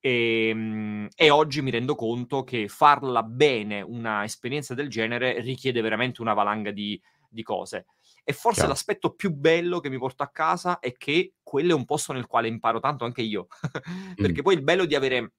e, 0.00 0.48
ehm, 0.48 1.08
e, 1.16 1.30
oggi 1.30 1.60
mi 1.62 1.70
rendo 1.70 1.94
conto 1.96 2.44
che 2.44 2.68
farla 2.68 3.22
bene 3.24 3.80
una 3.80 4.22
esperienza 4.24 4.74
del 4.74 4.88
genere 4.88 5.40
richiede 5.40 5.80
veramente 5.80 6.22
una 6.22 6.34
valanga 6.34 6.70
di, 6.70 7.00
di 7.28 7.42
cose. 7.42 7.86
E 8.24 8.32
forse 8.32 8.60
Chiaro. 8.60 8.70
l'aspetto 8.70 9.14
più 9.14 9.32
bello 9.32 9.80
che 9.80 9.88
mi 9.88 9.98
porto 9.98 10.22
a 10.22 10.28
casa 10.28 10.78
è 10.78 10.92
che 10.92 11.34
quello 11.42 11.72
è 11.72 11.74
un 11.74 11.84
posto 11.84 12.12
nel 12.12 12.26
quale 12.26 12.48
imparo 12.48 12.80
tanto 12.80 13.04
anche 13.04 13.22
io. 13.22 13.46
Perché 14.16 14.40
mm. 14.40 14.44
poi 14.44 14.54
il 14.54 14.62
bello 14.62 14.84
di 14.84 14.94
avere 14.94 15.32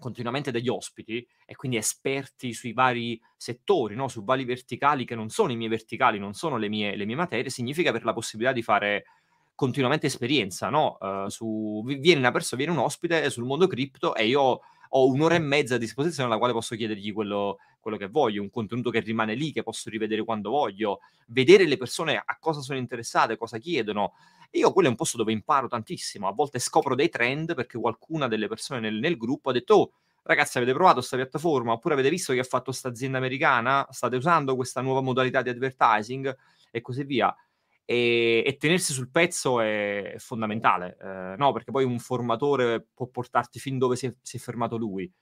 continuamente 0.00 0.50
degli 0.50 0.68
ospiti 0.68 1.24
e 1.44 1.54
quindi 1.54 1.76
esperti 1.76 2.52
sui 2.52 2.72
vari 2.72 3.20
settori, 3.36 3.94
no? 3.94 4.08
su 4.08 4.24
vari 4.24 4.44
verticali 4.44 5.04
che 5.04 5.14
non 5.14 5.28
sono 5.28 5.52
i 5.52 5.56
miei 5.56 5.68
verticali, 5.68 6.18
non 6.18 6.32
sono 6.32 6.56
le 6.56 6.68
mie, 6.68 6.96
le 6.96 7.04
mie 7.04 7.16
materie, 7.16 7.50
significa 7.50 7.90
avere 7.90 8.04
la 8.04 8.12
possibilità 8.12 8.52
di 8.52 8.62
fare 8.62 9.04
continuamente 9.54 10.06
esperienza, 10.06 10.70
no? 10.70 10.96
Uh, 10.98 11.28
su, 11.28 11.82
viene 11.84 12.18
una 12.18 12.30
persona, 12.30 12.62
viene 12.62 12.78
un 12.78 12.82
ospite 12.82 13.28
sul 13.28 13.44
mondo 13.44 13.66
cripto 13.66 14.14
e 14.14 14.26
io 14.26 14.60
ho 14.92 15.06
un'ora 15.06 15.34
e 15.34 15.38
mezza 15.38 15.74
a 15.74 15.78
disposizione 15.78 16.28
alla 16.28 16.38
quale 16.38 16.54
posso 16.54 16.74
chiedergli 16.76 17.12
quello, 17.12 17.58
quello, 17.80 17.96
che 17.96 18.08
voglio, 18.08 18.42
un 18.42 18.50
contenuto 18.50 18.90
che 18.90 19.00
rimane 19.00 19.34
lì, 19.34 19.52
che 19.52 19.62
posso 19.62 19.90
rivedere 19.90 20.22
quando 20.22 20.50
voglio, 20.50 21.00
vedere 21.28 21.66
le 21.66 21.76
persone 21.76 22.22
a 22.24 22.36
cosa 22.38 22.60
sono 22.60 22.78
interessate, 22.78 23.36
cosa 23.36 23.58
chiedono. 23.58 24.14
E 24.50 24.58
io 24.58 24.72
quello 24.72 24.88
è 24.88 24.90
un 24.90 24.96
posto 24.96 25.16
dove 25.16 25.32
imparo 25.32 25.68
tantissimo, 25.68 26.28
a 26.28 26.32
volte 26.32 26.58
scopro 26.58 26.94
dei 26.94 27.08
trend 27.08 27.54
perché 27.54 27.78
qualcuna 27.78 28.28
delle 28.28 28.48
persone 28.48 28.80
nel, 28.80 28.94
nel 28.94 29.16
gruppo 29.16 29.50
ha 29.50 29.52
detto 29.52 29.74
oh, 29.74 29.92
ragazzi 30.22 30.58
avete 30.58 30.72
provato 30.72 30.96
questa 30.96 31.16
piattaforma 31.16 31.72
oppure 31.72 31.94
avete 31.94 32.10
visto 32.10 32.32
che 32.32 32.40
ha 32.40 32.44
fatto 32.44 32.64
questa 32.64 32.88
azienda 32.88 33.18
americana, 33.18 33.86
state 33.90 34.16
usando 34.16 34.56
questa 34.56 34.80
nuova 34.80 35.00
modalità 35.00 35.42
di 35.42 35.50
advertising 35.50 36.36
e 36.70 36.80
così 36.80 37.04
via 37.04 37.34
e, 37.90 38.44
e 38.46 38.56
tenersi 38.56 38.92
sul 38.92 39.10
pezzo 39.10 39.60
è 39.60 40.14
fondamentale, 40.18 40.96
eh, 41.02 41.34
no? 41.36 41.50
Perché 41.50 41.72
poi 41.72 41.82
un 41.82 41.98
formatore 41.98 42.86
può 42.94 43.08
portarti 43.08 43.58
fin 43.58 43.78
dove 43.78 43.96
si 43.96 44.06
è, 44.06 44.14
si 44.22 44.36
è 44.36 44.40
fermato 44.40 44.76
lui. 44.76 45.12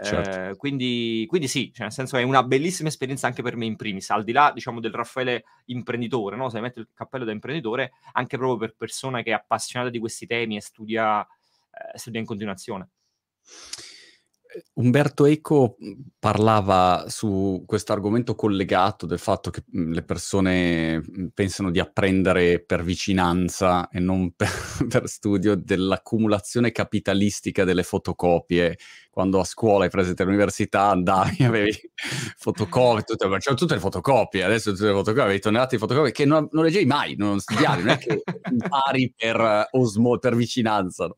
Certo. 0.00 0.50
Eh, 0.50 0.56
quindi, 0.56 1.24
quindi, 1.26 1.48
sì, 1.48 1.72
cioè 1.72 1.86
nel 1.86 1.92
senso 1.92 2.16
è 2.16 2.22
una 2.22 2.44
bellissima 2.44 2.88
esperienza 2.88 3.26
anche 3.26 3.42
per 3.42 3.56
me 3.56 3.64
in 3.64 3.74
primis, 3.74 4.10
al 4.10 4.22
di 4.22 4.32
là 4.32 4.52
diciamo 4.54 4.78
del 4.78 4.92
Raffaele 4.92 5.44
imprenditore, 5.66 6.36
no? 6.36 6.48
se 6.50 6.60
mette 6.60 6.80
il 6.80 6.88
cappello 6.94 7.24
da 7.24 7.32
imprenditore, 7.32 7.92
anche 8.12 8.36
proprio 8.36 8.58
per 8.58 8.76
persona 8.76 9.22
che 9.22 9.30
è 9.30 9.34
appassionata 9.34 9.90
di 9.90 9.98
questi 9.98 10.26
temi 10.26 10.56
e 10.56 10.60
studia, 10.60 11.20
eh, 11.22 11.98
studia 11.98 12.20
in 12.20 12.26
continuazione. 12.26 12.88
Umberto 14.74 15.26
Eco 15.26 15.76
mhmm, 15.78 15.94
parlava 16.18 17.04
su 17.08 17.62
questo 17.66 17.92
argomento 17.92 18.34
collegato 18.34 19.06
del 19.06 19.18
fatto 19.18 19.50
che 19.50 19.62
mhmm, 19.66 19.92
le 19.92 20.02
persone 20.02 20.98
mhmm, 20.98 21.28
pensano 21.34 21.70
di 21.70 21.78
apprendere 21.78 22.64
per 22.64 22.82
vicinanza 22.82 23.88
e 23.88 24.00
non 24.00 24.32
per, 24.36 24.48
per, 24.88 25.08
studio 25.08 25.54
dell'accumulazione 25.54 26.72
capitalistica 26.72 27.64
delle 27.64 27.82
fotocopie. 27.82 28.78
Quando 29.10 29.40
a 29.40 29.44
scuola 29.44 29.84
hai 29.84 29.90
presente 29.90 30.22
all'università 30.22 30.90
andavi, 30.90 31.42
avevi 31.44 31.76
fotocopie, 32.36 33.02
tutte, 33.02 33.26
c'erano 33.26 33.56
tutte 33.56 33.74
le 33.74 33.80
fotocopie, 33.80 34.44
adesso 34.44 34.72
tutte 34.72 34.86
le 34.86 34.92
fotocopie, 34.92 35.22
avevi 35.22 35.40
tonnellate 35.40 35.74
di 35.74 35.80
fotocopie 35.80 36.12
che 36.12 36.24
non, 36.24 36.48
non 36.52 36.64
leggevi 36.64 36.86
mai, 36.86 37.16
non 37.16 37.40
studiavi, 37.40 37.82
non 37.82 37.90
è 37.90 37.98
che 37.98 38.22
impari 38.50 39.12
per 39.14 39.68
osmo, 39.72 40.18
per 40.18 40.36
vicinanza. 40.36 41.06
No? 41.06 41.16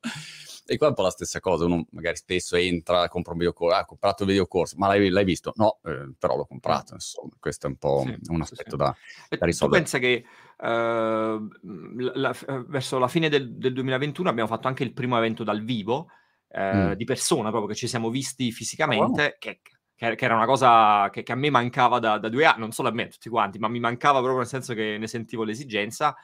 E 0.72 0.76
qua 0.76 0.87
è 0.87 0.90
un 0.90 0.94
po' 0.94 1.02
la 1.02 1.11
stessa 1.11 1.40
cosa, 1.40 1.64
uno 1.64 1.85
magari 1.90 2.14
spesso 2.14 2.54
entra, 2.54 3.09
compra 3.09 3.33
un 3.33 3.38
videocorso, 3.38 3.74
ah, 3.74 3.80
ho 3.80 3.87
comprato 3.87 4.22
il 4.22 4.28
videocorso, 4.28 4.76
ma 4.78 4.87
l'hai, 4.87 5.09
l'hai 5.09 5.24
visto? 5.24 5.52
No, 5.56 5.80
eh, 5.83 6.12
però 6.16 6.37
l'ho 6.37 6.46
comprato, 6.46 6.94
insomma, 6.94 7.33
questo 7.40 7.66
è 7.66 7.70
un 7.70 7.76
po' 7.76 8.04
sì, 8.06 8.30
un 8.30 8.40
aspetto 8.40 8.70
sì. 8.70 8.76
da, 8.76 8.96
da, 9.37 9.46
risolvere. 9.46 9.83
Tu 9.83 9.90
pensa 9.90 9.98
che 9.98 10.24
uh, 10.59 11.48
la, 12.14 12.33
verso 12.68 13.00
la 13.00 13.09
fine 13.09 13.28
del, 13.28 13.56
del, 13.56 13.72
2021 13.72 14.28
abbiamo 14.28 14.48
fatto 14.48 14.68
anche 14.68 14.85
il 14.85 14.92
primo 14.92 15.18
evento 15.18 15.42
dal 15.42 15.61
vivo, 15.64 16.06
uh, 16.46 16.61
mm. 16.61 16.92
di 16.92 17.04
persona, 17.04 17.48
proprio 17.48 17.70
che 17.70 17.76
ci 17.76 17.88
siamo 17.88 18.09
visti 18.09 18.52
fisicamente, 18.52 19.22
oh, 19.22 19.24
wow. 19.24 19.35
che, 19.40 19.61
che, 19.96 20.24
era 20.24 20.37
una 20.37 20.46
cosa 20.46 21.11
che, 21.11 21.24
che 21.24 21.33
a 21.33 21.35
me 21.35 21.50
mancava 21.50 21.98
da, 21.98 22.16
da, 22.18 22.28
due 22.28 22.44
anni, 22.44 22.61
non 22.61 22.70
solo 22.70 22.90
a 22.90 22.92
me, 22.92 23.06
a 23.06 23.09
tutti 23.09 23.28
quanti, 23.28 23.59
ma 23.59 23.66
mi 23.66 23.80
mancava 23.80 24.18
proprio 24.20 24.38
nel 24.38 24.46
senso 24.46 24.72
che 24.74 24.98
ne 25.00 25.09
sentivo 25.09 25.42
l'esigenza 25.42 26.14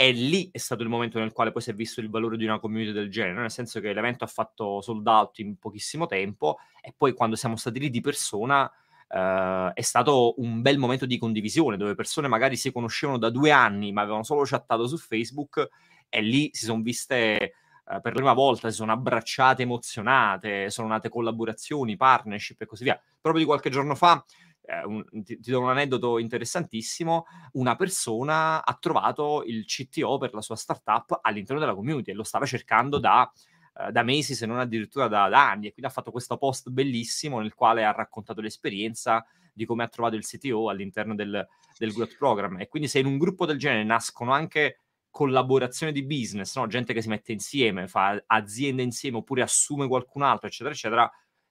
e 0.00 0.12
lì 0.12 0.48
è 0.50 0.56
stato 0.56 0.82
il 0.82 0.88
momento 0.88 1.18
nel 1.18 1.30
quale 1.30 1.52
poi 1.52 1.60
si 1.60 1.68
è 1.68 1.74
visto 1.74 2.00
il 2.00 2.08
valore 2.08 2.38
di 2.38 2.44
una 2.44 2.58
community 2.58 2.90
del 2.90 3.10
genere, 3.10 3.38
nel 3.38 3.50
senso 3.50 3.80
che 3.80 3.92
l'evento 3.92 4.24
ha 4.24 4.28
fatto 4.28 4.80
sold 4.80 5.06
out 5.06 5.40
in 5.40 5.58
pochissimo 5.58 6.06
tempo 6.06 6.56
e 6.80 6.94
poi 6.96 7.12
quando 7.12 7.36
siamo 7.36 7.54
stati 7.56 7.78
lì 7.78 7.90
di 7.90 8.00
persona 8.00 8.62
uh, 8.62 9.70
è 9.74 9.82
stato 9.82 10.40
un 10.40 10.62
bel 10.62 10.78
momento 10.78 11.04
di 11.04 11.18
condivisione 11.18 11.76
dove 11.76 11.94
persone 11.94 12.28
magari 12.28 12.56
si 12.56 12.72
conoscevano 12.72 13.18
da 13.18 13.28
due 13.28 13.50
anni 13.50 13.92
ma 13.92 14.00
avevano 14.00 14.22
solo 14.22 14.40
chattato 14.44 14.86
su 14.86 14.96
Facebook 14.96 15.68
e 16.08 16.22
lì 16.22 16.48
si 16.50 16.64
sono 16.64 16.80
viste 16.80 17.52
uh, 17.84 18.00
per 18.00 18.12
la 18.12 18.20
prima 18.20 18.32
volta, 18.32 18.70
si 18.70 18.76
sono 18.76 18.92
abbracciate 18.92 19.64
emozionate, 19.64 20.70
sono 20.70 20.88
nate 20.88 21.10
collaborazioni, 21.10 21.98
partnership 21.98 22.62
e 22.62 22.64
così 22.64 22.84
via. 22.84 22.98
Proprio 23.20 23.42
di 23.42 23.46
qualche 23.46 23.68
giorno 23.68 23.94
fa 23.94 24.24
eh, 24.62 24.84
un, 24.84 25.04
ti, 25.22 25.40
ti, 25.40 25.50
do 25.50 25.60
un 25.60 25.70
aneddoto 25.70 26.18
interessantissimo, 26.18 27.26
una 27.52 27.76
persona 27.76 28.64
ha 28.64 28.76
trovato 28.80 29.42
il 29.44 29.64
CTO 29.64 30.18
per 30.18 30.34
la 30.34 30.40
sua 30.40 30.56
startup 30.56 31.18
all'interno 31.22 31.60
della 31.60 31.74
community 31.74 32.10
e 32.10 32.14
lo 32.14 32.22
stava 32.22 32.46
cercando 32.46 32.98
da, 32.98 33.30
eh, 33.78 33.90
da 33.90 34.02
mesi, 34.02 34.34
se 34.34 34.46
non 34.46 34.58
addirittura 34.58 35.08
da, 35.08 35.28
da, 35.28 35.50
anni, 35.50 35.66
e 35.66 35.72
quindi 35.72 35.90
ha 35.90 35.94
fatto 35.94 36.10
questo 36.10 36.36
post 36.36 36.70
bellissimo 36.70 37.40
nel 37.40 37.54
quale 37.54 37.84
ha 37.84 37.92
raccontato 37.92 38.40
l'esperienza 38.40 39.24
di 39.52 39.64
come 39.64 39.82
ha 39.82 39.88
trovato 39.88 40.16
il 40.16 40.24
CTO 40.24 40.68
all'interno 40.68 41.14
del, 41.14 41.46
del 41.78 41.92
Growth 41.92 42.16
Program. 42.16 42.60
E 42.60 42.68
quindi 42.68 42.88
se 42.88 42.98
in 42.98 43.06
un 43.06 43.18
gruppo 43.18 43.46
del 43.46 43.58
genere 43.58 43.84
nascono 43.84 44.32
anche 44.32 44.80
collaborazioni 45.10 45.92
di 45.92 46.04
business, 46.04 46.56
no? 46.56 46.68
gente 46.68 46.92
che 46.92 47.02
si 47.02 47.08
mette 47.08 47.32
insieme, 47.32 47.88
fa 47.88 48.22
aziende 48.26 48.82
insieme 48.82 49.18
oppure 49.18 49.42
assume 49.42 49.88
qualcun 49.88 50.22
altro, 50.22 50.46
eccetera, 50.46 50.74
eccetera, 50.74 51.10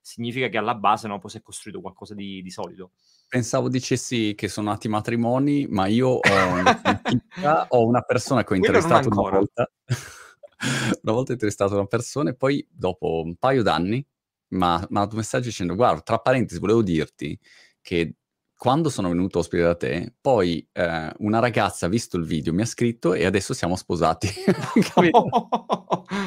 significa 0.09 0.47
che 0.47 0.57
alla 0.57 0.73
base 0.73 1.07
no, 1.07 1.19
poi 1.19 1.29
si 1.29 1.37
è 1.37 1.41
costruito 1.43 1.81
qualcosa 1.81 2.15
di, 2.15 2.41
di 2.41 2.49
solido. 2.49 2.91
Pensavo 3.27 3.69
dicessi 3.69 4.33
che 4.35 4.47
sono 4.47 4.71
nati 4.71 4.87
matrimoni, 4.87 5.67
ma 5.69 5.85
io 5.85 6.07
ho 6.07 6.47
una, 6.47 6.81
ho 7.69 7.85
una 7.85 8.01
persona 8.01 8.43
che 8.43 8.53
ho 8.53 8.55
intervistato 8.55 9.07
una 9.09 9.29
volta. 9.29 9.69
una 11.03 11.13
volta 11.13 11.29
ho 11.29 11.33
intervistato 11.33 11.75
una 11.75 11.85
persona 11.85 12.31
e 12.31 12.35
poi 12.35 12.67
dopo 12.71 13.21
un 13.23 13.35
paio 13.35 13.61
d'anni 13.61 14.03
mi 14.49 14.63
ha 14.63 14.83
mandato 14.89 15.11
un 15.11 15.17
messaggio 15.17 15.49
dicendo 15.49 15.75
guarda, 15.75 16.01
tra 16.01 16.17
parentesi 16.17 16.59
volevo 16.59 16.81
dirti 16.81 17.39
che 17.79 18.15
quando 18.57 18.89
sono 18.89 19.09
venuto 19.09 19.39
ospite 19.39 19.61
da 19.61 19.75
te, 19.75 20.15
poi 20.19 20.67
eh, 20.73 21.13
una 21.19 21.39
ragazza 21.39 21.85
ha 21.85 21.89
visto 21.89 22.17
il 22.17 22.25
video, 22.25 22.51
mi 22.51 22.63
ha 22.63 22.65
scritto 22.65 23.13
e 23.13 23.25
adesso 23.25 23.53
siamo 23.53 23.75
sposati. 23.75 24.27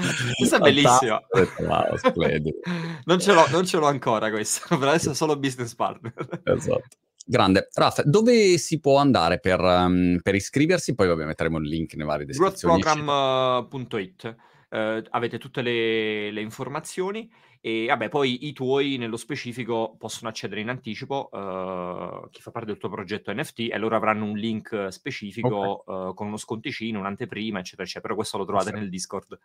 Questa 0.37 0.57
è 0.57 0.61
bellissima. 0.61 1.21
Wow, 1.59 1.99
non, 3.05 3.21
ce 3.21 3.33
l'ho, 3.33 3.47
non 3.51 3.65
ce 3.65 3.77
l'ho 3.79 3.87
ancora 3.87 4.31
questo, 4.31 4.77
per 4.77 4.88
adesso 4.88 5.15
solo 5.15 5.37
business 5.37 5.75
partner. 5.75 6.12
esatto. 6.45 6.97
Grande. 7.25 7.69
Raffa, 7.73 8.03
dove 8.05 8.59
si 8.59 8.81
può 8.81 8.99
andare 8.99 9.38
per, 9.38 9.61
um, 9.61 10.19
per 10.21 10.35
iscriversi? 10.35 10.95
Poi 10.95 11.07
vabbè 11.07 11.25
metteremo 11.25 11.59
il 11.59 11.69
link 11.69 11.95
nelle 11.95 12.09
varie 12.09 12.27
descrizioni. 12.27 12.81
Growthprogram.it 12.81 14.37
uh, 14.71 15.03
avete 15.11 15.38
tutte 15.38 15.62
le, 15.62 16.31
le 16.33 16.41
informazioni 16.41 17.31
e 17.64 17.87
vabbè, 17.87 18.09
poi 18.09 18.48
i 18.48 18.53
tuoi 18.53 18.96
nello 18.96 19.16
specifico 19.16 19.94
possono 19.96 20.29
accedere 20.29 20.61
in 20.61 20.68
anticipo, 20.68 21.29
uh, 21.31 22.29
chi 22.31 22.42
fa 22.42 22.51
parte 22.51 22.66
del 22.66 22.77
tuo 22.77 22.88
progetto 22.88 23.33
NFT, 23.33 23.68
e 23.70 23.79
loro 23.79 23.94
avranno 23.94 24.25
un 24.25 24.37
link 24.37 24.88
specifico 24.88 25.85
okay. 25.87 26.09
uh, 26.09 26.14
con 26.14 26.27
uno 26.27 26.38
sconticino, 26.38 26.98
un'anteprima, 26.98 27.61
eccetera, 27.61 27.85
eccetera. 27.85 28.03
Però 28.03 28.14
questo 28.16 28.37
lo 28.37 28.44
trovate 28.44 28.70
sì. 28.70 28.75
nel 28.75 28.88
Discord. 28.88 29.38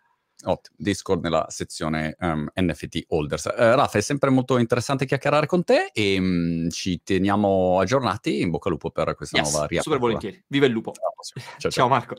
Ottimo, 0.46 0.76
Discord 0.80 1.24
nella 1.24 1.46
sezione 1.50 2.16
um, 2.20 2.50
NFT 2.56 3.04
Holders. 3.10 3.46
Uh, 3.46 3.76
Raffa, 3.76 4.00
è 4.00 4.02
sempre 4.02 4.32
molto 4.32 4.58
interessante 4.58 5.06
chiacchierare 5.06 5.46
con 5.46 5.64
te 5.64 5.92
e 5.94 6.18
um, 6.18 6.70
ci 6.72 7.04
teniamo 7.04 7.80
aggiornati. 7.80 8.42
In 8.42 8.50
bocca 8.50 8.70
al 8.70 8.74
lupo 8.74 8.90
per 8.90 9.14
questa 9.14 9.38
yes, 9.38 9.52
nuova 9.52 9.68
riapertura. 9.68 9.96
Super 9.96 10.00
volentieri. 10.00 10.44
Viva 10.48 10.66
il 10.66 10.72
lupo. 10.72 10.92
Ciao, 10.92 11.42
ciao. 11.60 11.70
ciao 11.70 11.88
Marco. 11.88 12.16